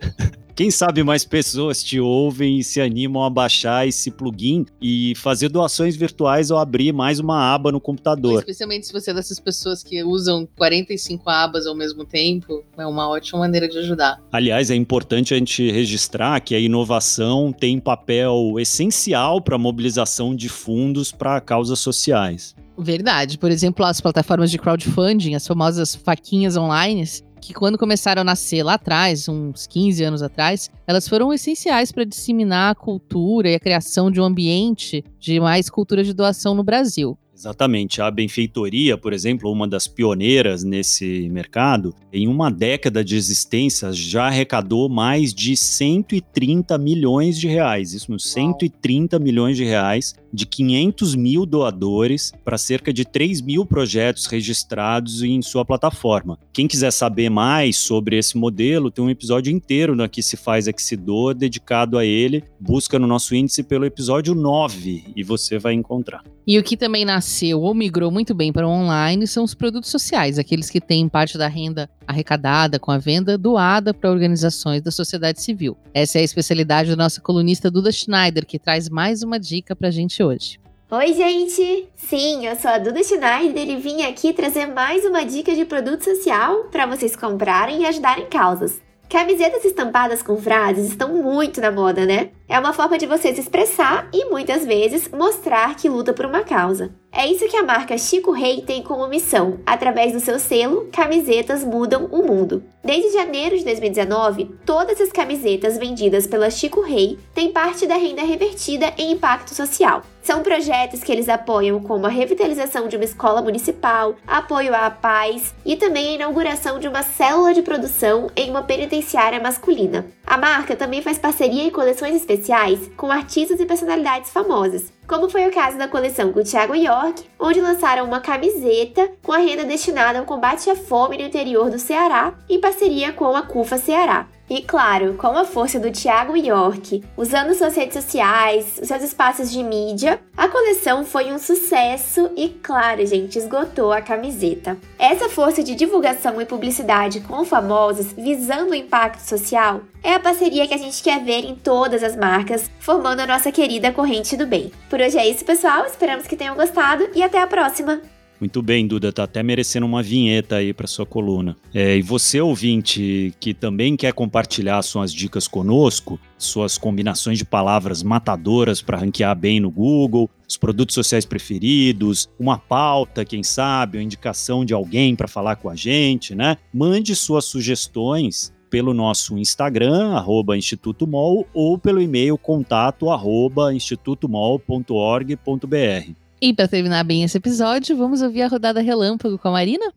Quem 0.56 0.70
sabe 0.70 1.02
mais 1.02 1.22
pessoas 1.22 1.84
te 1.84 2.00
ouvem 2.00 2.60
e 2.60 2.64
se 2.64 2.80
animam 2.80 3.22
a 3.22 3.28
baixar 3.28 3.86
esse 3.86 4.10
plugin 4.10 4.64
e 4.80 5.12
fazer 5.16 5.50
doações 5.50 5.94
virtuais 5.94 6.50
ou 6.50 6.56
abrir 6.56 6.94
mais 6.94 7.20
uma 7.20 7.52
aba 7.52 7.70
no 7.70 7.78
computador. 7.78 8.38
Especialmente 8.38 8.86
se 8.86 8.92
você 8.94 9.10
é 9.10 9.14
dessas 9.14 9.38
pessoas 9.38 9.82
que 9.82 10.02
usam 10.02 10.48
45 10.56 11.28
abas 11.28 11.66
ao 11.66 11.76
mesmo 11.76 12.06
tempo, 12.06 12.64
é 12.78 12.86
uma 12.86 13.06
ótima 13.06 13.40
maneira 13.40 13.68
de 13.68 13.76
ajudar. 13.76 14.18
Aliás, 14.32 14.70
é 14.70 14.74
importante 14.74 15.34
a 15.34 15.36
gente 15.36 15.70
registrar 15.70 16.40
que 16.40 16.54
a 16.54 16.58
inovação 16.58 17.52
tem 17.52 17.78
papel 17.78 18.54
essencial 18.58 19.42
para 19.42 19.56
a 19.56 19.58
mobilização 19.58 20.34
de 20.34 20.48
fundos 20.48 21.12
para 21.12 21.38
causas 21.38 21.80
sociais. 21.80 22.56
Verdade. 22.78 23.38
Por 23.38 23.50
exemplo, 23.50 23.84
as 23.84 24.00
plataformas 24.00 24.50
de 24.50 24.58
crowdfunding, 24.58 25.34
as 25.34 25.46
famosas 25.46 25.94
faquinhas 25.94 26.56
online, 26.56 27.04
que 27.40 27.54
quando 27.54 27.78
começaram 27.78 28.22
a 28.22 28.24
nascer 28.24 28.62
lá 28.62 28.74
atrás, 28.74 29.28
uns 29.28 29.66
15 29.66 30.02
anos 30.04 30.22
atrás, 30.22 30.70
elas 30.86 31.08
foram 31.08 31.32
essenciais 31.32 31.92
para 31.92 32.04
disseminar 32.04 32.72
a 32.72 32.74
cultura 32.74 33.50
e 33.50 33.54
a 33.54 33.60
criação 33.60 34.10
de 34.10 34.20
um 34.20 34.24
ambiente 34.24 35.04
de 35.18 35.38
mais 35.38 35.70
cultura 35.70 36.02
de 36.02 36.12
doação 36.12 36.54
no 36.54 36.64
Brasil. 36.64 37.16
Exatamente. 37.36 38.00
A 38.00 38.10
benfeitoria, 38.10 38.96
por 38.96 39.12
exemplo, 39.12 39.52
uma 39.52 39.68
das 39.68 39.86
pioneiras 39.86 40.64
nesse 40.64 41.28
mercado, 41.28 41.94
em 42.10 42.26
uma 42.26 42.50
década 42.50 43.04
de 43.04 43.14
existência 43.14 43.92
já 43.92 44.28
arrecadou 44.28 44.88
mais 44.88 45.34
de 45.34 45.54
130 45.54 46.78
milhões 46.78 47.38
de 47.38 47.46
reais. 47.46 47.92
Isso, 47.92 48.18
130 48.18 49.18
milhões 49.18 49.58
de 49.58 49.64
reais 49.64 50.14
de 50.32 50.46
500 50.46 51.14
mil 51.14 51.46
doadores 51.46 52.32
para 52.44 52.58
cerca 52.58 52.92
de 52.92 53.04
3 53.04 53.40
mil 53.40 53.64
projetos 53.64 54.26
registrados 54.26 55.22
em 55.22 55.40
sua 55.42 55.64
plataforma. 55.64 56.38
Quem 56.52 56.66
quiser 56.66 56.90
saber 56.90 57.30
mais 57.30 57.76
sobre 57.76 58.18
esse 58.18 58.36
modelo, 58.36 58.90
tem 58.90 59.04
um 59.04 59.10
episódio 59.10 59.52
inteiro 59.52 59.94
no 59.94 60.02
Aqui 60.02 60.22
Se 60.22 60.36
Faz, 60.36 60.68
Aqui 60.68 60.82
Se 60.82 60.96
Doa, 60.96 61.34
dedicado 61.34 61.98
a 61.98 62.04
ele. 62.04 62.44
Busca 62.58 62.98
no 62.98 63.06
nosso 63.06 63.34
índice 63.34 63.62
pelo 63.62 63.84
episódio 63.84 64.34
9 64.34 65.04
e 65.14 65.22
você 65.22 65.58
vai 65.58 65.74
encontrar. 65.74 66.22
E 66.46 66.58
o 66.58 66.62
que 66.62 66.76
também 66.76 67.04
nasceu 67.26 67.60
ou 67.60 67.74
migrou 67.74 68.08
muito 68.08 68.32
bem 68.32 68.52
para 68.52 68.66
o 68.66 68.70
online 68.70 69.26
são 69.26 69.42
os 69.42 69.52
produtos 69.52 69.90
sociais, 69.90 70.38
aqueles 70.38 70.70
que 70.70 70.80
têm 70.80 71.08
parte 71.08 71.36
da 71.36 71.48
renda 71.48 71.90
arrecadada 72.06 72.78
com 72.78 72.92
a 72.92 72.98
venda 72.98 73.36
doada 73.36 73.92
para 73.92 74.10
organizações 74.10 74.80
da 74.80 74.92
sociedade 74.92 75.42
civil. 75.42 75.76
Essa 75.92 76.18
é 76.18 76.20
a 76.20 76.24
especialidade 76.24 76.90
da 76.90 76.96
nossa 76.96 77.20
colunista 77.20 77.68
Duda 77.68 77.90
Schneider, 77.90 78.46
que 78.46 78.60
traz 78.60 78.88
mais 78.88 79.24
uma 79.24 79.40
dica 79.40 79.74
para 79.74 79.88
a 79.88 79.90
gente 79.90 80.22
hoje. 80.22 80.60
Oi, 80.88 81.12
gente! 81.14 81.88
Sim, 81.96 82.46
eu 82.46 82.54
sou 82.54 82.70
a 82.70 82.78
Duda 82.78 83.02
Schneider 83.02 83.70
e 83.70 83.76
vim 83.76 84.02
aqui 84.02 84.32
trazer 84.32 84.66
mais 84.66 85.04
uma 85.04 85.24
dica 85.24 85.52
de 85.52 85.64
produto 85.64 86.04
social 86.04 86.68
para 86.70 86.86
vocês 86.86 87.16
comprarem 87.16 87.82
e 87.82 87.86
ajudarem 87.86 88.26
causas. 88.26 88.80
Camisetas 89.08 89.64
estampadas 89.64 90.22
com 90.22 90.36
frases 90.36 90.90
estão 90.90 91.22
muito 91.22 91.60
na 91.60 91.72
moda, 91.72 92.06
né? 92.06 92.30
É 92.48 92.58
uma 92.60 92.72
forma 92.72 92.96
de 92.96 93.06
você 93.06 93.34
se 93.34 93.40
expressar 93.40 94.08
e 94.12 94.26
muitas 94.26 94.64
vezes 94.64 95.08
mostrar 95.08 95.74
que 95.74 95.88
luta 95.88 96.12
por 96.12 96.26
uma 96.26 96.44
causa. 96.44 96.94
É 97.12 97.26
isso 97.26 97.48
que 97.48 97.56
a 97.56 97.62
marca 97.62 97.96
Chico 97.96 98.30
Rei 98.30 98.60
tem 98.60 98.82
como 98.82 99.08
missão, 99.08 99.58
através 99.64 100.12
do 100.12 100.20
seu 100.20 100.38
selo 100.38 100.86
Camisetas 100.92 101.64
Mudam 101.64 102.08
o 102.12 102.22
Mundo. 102.22 102.62
Desde 102.84 103.14
janeiro 103.14 103.56
de 103.56 103.64
2019, 103.64 104.50
todas 104.66 105.00
as 105.00 105.10
camisetas 105.10 105.78
vendidas 105.78 106.26
pela 106.26 106.50
Chico 106.50 106.82
Rei 106.82 107.18
têm 107.34 107.50
parte 107.50 107.86
da 107.86 107.96
renda 107.96 108.22
revertida 108.22 108.92
em 108.98 109.12
impacto 109.12 109.54
social. 109.54 110.02
São 110.22 110.42
projetos 110.42 111.02
que 111.02 111.10
eles 111.10 111.28
apoiam 111.28 111.80
como 111.80 112.04
a 112.04 112.10
revitalização 112.10 112.86
de 112.86 112.96
uma 112.96 113.04
escola 113.04 113.40
municipal, 113.40 114.16
apoio 114.26 114.74
à 114.74 114.90
paz 114.90 115.54
e 115.64 115.74
também 115.74 116.08
a 116.08 116.14
inauguração 116.14 116.78
de 116.78 116.88
uma 116.88 117.02
célula 117.02 117.54
de 117.54 117.62
produção 117.62 118.28
em 118.36 118.50
uma 118.50 118.62
penitenciária 118.62 119.40
masculina. 119.40 120.04
A 120.26 120.36
marca 120.36 120.76
também 120.76 121.00
faz 121.00 121.18
parceria 121.18 121.62
em 121.62 121.70
coleções 121.70 122.16
especiais 122.36 122.90
com 122.96 123.10
artistas 123.10 123.58
e 123.58 123.66
personalidades 123.66 124.30
famosas, 124.30 124.92
como 125.06 125.30
foi 125.30 125.46
o 125.46 125.52
caso 125.52 125.78
da 125.78 125.88
coleção 125.88 126.32
com 126.32 126.42
Thiago 126.42 126.74
York, 126.74 127.24
onde 127.38 127.60
lançaram 127.60 128.04
uma 128.04 128.20
camiseta 128.20 129.10
com 129.22 129.32
a 129.32 129.38
renda 129.38 129.64
destinada 129.64 130.18
ao 130.18 130.24
combate 130.24 130.68
à 130.68 130.76
fome 130.76 131.16
no 131.16 131.24
interior 131.24 131.70
do 131.70 131.78
Ceará, 131.78 132.34
em 132.48 132.60
parceria 132.60 133.12
com 133.12 133.36
a 133.36 133.42
CUFA 133.42 133.78
Ceará. 133.78 134.26
E 134.48 134.62
claro, 134.62 135.14
com 135.14 135.36
a 135.36 135.44
força 135.44 135.78
do 135.80 135.90
Thiago 135.90 136.36
York, 136.36 137.02
usando 137.16 137.52
suas 137.52 137.74
redes 137.74 137.94
sociais, 137.94 138.80
seus 138.80 139.02
espaços 139.02 139.50
de 139.50 139.60
mídia, 139.60 140.20
a 140.36 140.46
coleção 140.46 141.04
foi 141.04 141.32
um 141.32 141.38
sucesso 141.38 142.30
e, 142.36 142.48
claro, 142.48 143.04
gente, 143.04 143.38
esgotou 143.38 143.90
a 143.90 144.00
camiseta. 144.00 144.76
Essa 144.96 145.28
força 145.28 145.64
de 145.64 145.74
divulgação 145.74 146.40
e 146.40 146.46
publicidade 146.46 147.20
com 147.20 147.44
famosos 147.44 148.12
visando 148.12 148.70
o 148.70 148.74
impacto 148.74 149.20
social 149.20 149.80
é 150.00 150.14
a 150.14 150.20
parceria 150.20 150.68
que 150.68 150.74
a 150.74 150.78
gente 150.78 151.02
quer 151.02 151.24
ver 151.24 151.44
em 151.44 151.56
todas 151.56 152.04
as 152.04 152.14
marcas, 152.14 152.70
formando 152.78 153.20
a 153.20 153.26
nossa 153.26 153.50
querida 153.50 153.90
corrente 153.90 154.36
do 154.36 154.46
bem. 154.46 154.70
Por 154.96 155.02
hoje 155.02 155.18
é 155.18 155.28
isso, 155.28 155.44
pessoal. 155.44 155.84
Esperamos 155.84 156.26
que 156.26 156.34
tenham 156.34 156.56
gostado 156.56 157.06
e 157.14 157.22
até 157.22 157.38
a 157.38 157.46
próxima! 157.46 158.00
Muito 158.40 158.62
bem, 158.62 158.86
Duda, 158.86 159.12
tá 159.12 159.24
até 159.24 159.42
merecendo 159.42 159.84
uma 159.84 160.02
vinheta 160.02 160.56
aí 160.56 160.72
para 160.72 160.86
sua 160.86 161.04
coluna. 161.04 161.54
É, 161.74 161.98
e 161.98 162.00
você, 162.00 162.40
ouvinte, 162.40 163.34
que 163.38 163.52
também 163.52 163.94
quer 163.94 164.14
compartilhar 164.14 164.80
suas 164.80 165.12
dicas 165.12 165.46
conosco, 165.46 166.18
suas 166.38 166.78
combinações 166.78 167.36
de 167.36 167.44
palavras 167.44 168.02
matadoras 168.02 168.80
para 168.80 168.96
ranquear 168.96 169.36
bem 169.36 169.60
no 169.60 169.70
Google, 169.70 170.30
os 170.48 170.56
produtos 170.56 170.94
sociais 170.94 171.26
preferidos, 171.26 172.30
uma 172.40 172.56
pauta, 172.56 173.22
quem 173.22 173.42
sabe, 173.42 173.98
uma 173.98 174.04
indicação 174.04 174.64
de 174.64 174.72
alguém 174.72 175.14
para 175.14 175.28
falar 175.28 175.56
com 175.56 175.68
a 175.68 175.76
gente, 175.76 176.34
né? 176.34 176.56
Mande 176.72 177.14
suas 177.14 177.44
sugestões 177.44 178.55
pelo 178.76 178.92
nosso 178.92 179.38
Instagram, 179.38 180.12
arroba 180.12 180.54
Instituto 180.54 181.06
Mol, 181.06 181.46
ou 181.54 181.78
pelo 181.78 181.98
e-mail 181.98 182.36
contato 182.36 183.08
arroba 183.08 183.72
institutomol.org.br. 183.72 186.12
E 186.42 186.52
para 186.52 186.68
terminar 186.68 187.02
bem 187.02 187.22
esse 187.22 187.38
episódio, 187.38 187.96
vamos 187.96 188.20
ouvir 188.20 188.42
a 188.42 188.48
rodada 188.48 188.82
relâmpago 188.82 189.38
com 189.38 189.48
a 189.48 189.52
Marina? 189.52 189.90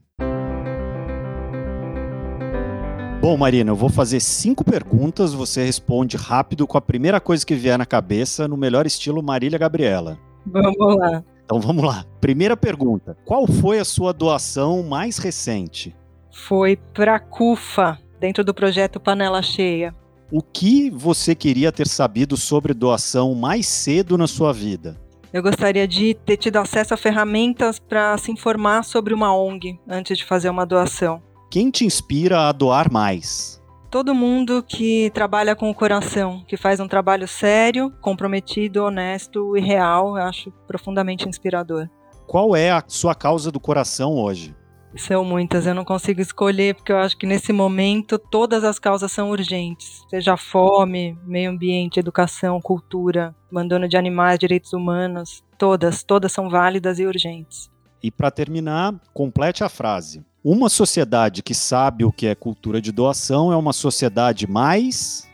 Bom, 3.19 3.35
Marina, 3.35 3.71
eu 3.71 3.75
vou 3.75 3.89
fazer 3.89 4.21
cinco 4.21 4.63
perguntas, 4.63 5.33
você 5.33 5.65
responde 5.65 6.15
rápido 6.15 6.65
com 6.65 6.77
a 6.77 6.81
primeira 6.81 7.19
coisa 7.19 7.45
que 7.45 7.55
vier 7.55 7.77
na 7.77 7.85
cabeça, 7.85 8.47
no 8.47 8.55
melhor 8.55 8.87
estilo 8.87 9.21
Marília 9.21 9.59
Gabriela. 9.59 10.17
Vamos 10.45 10.95
lá. 10.95 11.21
Então 11.43 11.59
vamos 11.59 11.83
lá. 11.83 12.05
Primeira 12.21 12.55
pergunta: 12.55 13.17
qual 13.25 13.45
foi 13.45 13.79
a 13.79 13.83
sua 13.83 14.13
doação 14.13 14.83
mais 14.83 15.17
recente? 15.17 15.93
Foi 16.31 16.77
para 16.93 17.15
a 17.15 17.19
CUFA, 17.19 17.99
dentro 18.19 18.43
do 18.43 18.53
projeto 18.53 18.99
Panela 18.99 19.41
Cheia. 19.41 19.95
O 20.32 20.41
que 20.41 20.89
você 20.89 21.34
queria 21.34 21.71
ter 21.71 21.88
sabido 21.88 22.38
sobre 22.38 22.73
doação 22.73 23.34
mais 23.34 23.67
cedo 23.67 24.17
na 24.17 24.27
sua 24.27 24.53
vida? 24.53 24.99
Eu 25.34 25.41
gostaria 25.41 25.88
de 25.88 26.13
ter 26.13 26.38
tido 26.38 26.58
acesso 26.58 26.93
a 26.93 26.97
ferramentas 26.97 27.79
para 27.79 28.17
se 28.17 28.32
informar 28.32 28.84
sobre 28.84 29.13
uma 29.13 29.36
ONG 29.36 29.79
antes 29.88 30.17
de 30.17 30.25
fazer 30.25 30.49
uma 30.49 30.65
doação. 30.65 31.21
Quem 31.49 31.71
te 31.71 31.86
inspira 31.86 32.47
a 32.47 32.51
doar 32.51 32.91
mais? 32.91 33.60
todo 33.89 34.13
mundo 34.13 34.63
que 34.63 35.10
trabalha 35.13 35.55
com 35.55 35.69
o 35.69 35.73
coração, 35.73 36.43
que 36.47 36.55
faz 36.55 36.79
um 36.79 36.88
trabalho 36.88 37.27
sério, 37.27 37.91
comprometido, 38.01 38.84
honesto 38.84 39.58
e 39.58 39.62
real. 39.62 40.17
Eu 40.17 40.23
acho 40.23 40.51
profundamente 40.67 41.27
inspirador. 41.27 41.89
Qual 42.27 42.55
é 42.55 42.69
a 42.69 42.84
sua 42.88 43.15
causa 43.15 43.51
do 43.51 43.60
coração 43.60 44.13
hoje? 44.13 44.55
São 44.95 45.23
muitas, 45.23 45.67
eu 45.67 45.75
não 45.75 45.86
consigo 45.86 46.19
escolher, 46.19 46.75
porque 46.75 46.91
eu 46.91 46.97
acho 46.97 47.17
que 47.17 47.28
nesse 47.28 47.54
momento 47.54 48.17
todas 48.17 48.63
as 48.63 48.80
causas 48.80 49.12
são 49.12 49.30
urgentes. 49.30 50.04
Seja 50.10 50.36
fome, 50.36 51.17
meio 51.25 51.52
ambiente, 51.52 51.99
educação, 51.99 52.60
cultura, 52.60 53.36
abandono 53.52 53.88
de 53.88 53.95
animais, 53.95 54.39
direitos 54.39 54.73
humanos, 54.73 55.43
todas, 55.58 56.04
todas 56.04 56.32
são 56.32 56.49
válidas 56.49 56.97
e 56.99 57.06
urgentes. 57.06 57.69
E 58.02 58.10
para 58.10 58.32
terminar, 58.32 58.95
complete 59.13 59.63
a 59.63 59.69
frase. 59.69 60.23
Uma 60.43 60.69
sociedade 60.69 61.43
que 61.43 61.54
sabe 61.54 62.06
o 62.06 62.12
que 62.12 62.25
é 62.25 62.34
cultura 62.34 62.82
de 62.82 62.91
doação 62.91 63.52
é 63.52 63.58
uma 63.58 63.73
sociedade 63.73 64.47
mais. 64.47 65.30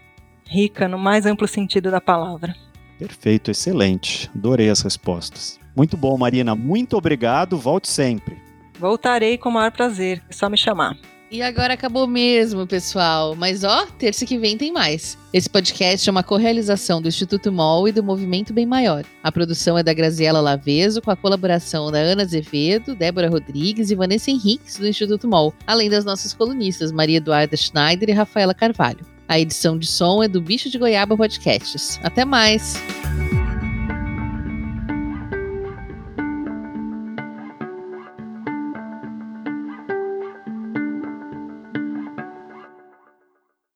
Rica, 0.47 0.87
no 0.87 0.97
mais 0.97 1.25
amplo 1.25 1.47
sentido 1.47 1.91
da 1.91 2.01
palavra. 2.01 2.55
Perfeito, 2.97 3.51
excelente. 3.51 4.29
Adorei 4.35 4.69
as 4.69 4.81
respostas. 4.81 5.59
Muito 5.75 5.95
bom, 5.95 6.17
Marina. 6.17 6.55
Muito 6.55 6.97
obrigado. 6.97 7.57
Volte 7.57 7.89
sempre. 7.89 8.44
Voltarei 8.79 9.37
com 9.37 9.49
o 9.49 9.53
maior 9.53 9.71
prazer. 9.71 10.21
É 10.29 10.33
só 10.33 10.49
me 10.49 10.57
chamar. 10.57 10.97
E 11.31 11.41
agora 11.41 11.73
acabou 11.73 12.07
mesmo, 12.07 12.67
pessoal. 12.67 13.35
Mas 13.35 13.63
ó, 13.63 13.85
terça 13.97 14.25
que 14.25 14.37
vem 14.37 14.57
tem 14.57 14.71
mais. 14.71 15.17
Esse 15.33 15.49
podcast 15.49 16.07
é 16.07 16.11
uma 16.11 16.23
correalização 16.23 17.01
do 17.01 17.07
Instituto 17.07 17.51
MOL 17.51 17.87
e 17.87 17.91
do 17.91 18.03
Movimento 18.03 18.53
Bem 18.53 18.65
Maior. 18.65 19.03
A 19.23 19.31
produção 19.31 19.77
é 19.77 19.83
da 19.83 19.93
Graziela 19.93 20.39
Laveso, 20.39 21.01
com 21.01 21.11
a 21.11 21.15
colaboração 21.15 21.91
da 21.91 21.97
Ana 21.97 22.21
Azevedo, 22.21 22.95
Débora 22.95 23.29
Rodrigues 23.29 23.89
e 23.89 23.95
Vanessa 23.95 24.29
Henriques, 24.29 24.77
do 24.77 24.87
Instituto 24.87 25.27
MOL, 25.27 25.53
além 25.65 25.89
das 25.89 26.05
nossas 26.05 26.33
colunistas 26.33 26.91
Maria 26.91 27.17
Eduarda 27.17 27.57
Schneider 27.57 28.09
e 28.09 28.13
Rafaela 28.13 28.53
Carvalho. 28.53 29.05
A 29.27 29.39
edição 29.39 29.77
de 29.77 29.87
som 29.87 30.21
é 30.23 30.27
do 30.27 30.39
Bicho 30.39 30.69
de 30.69 30.77
Goiaba 30.77 31.17
Podcasts. 31.17 31.99
Até 32.03 32.23
mais! 32.23 32.75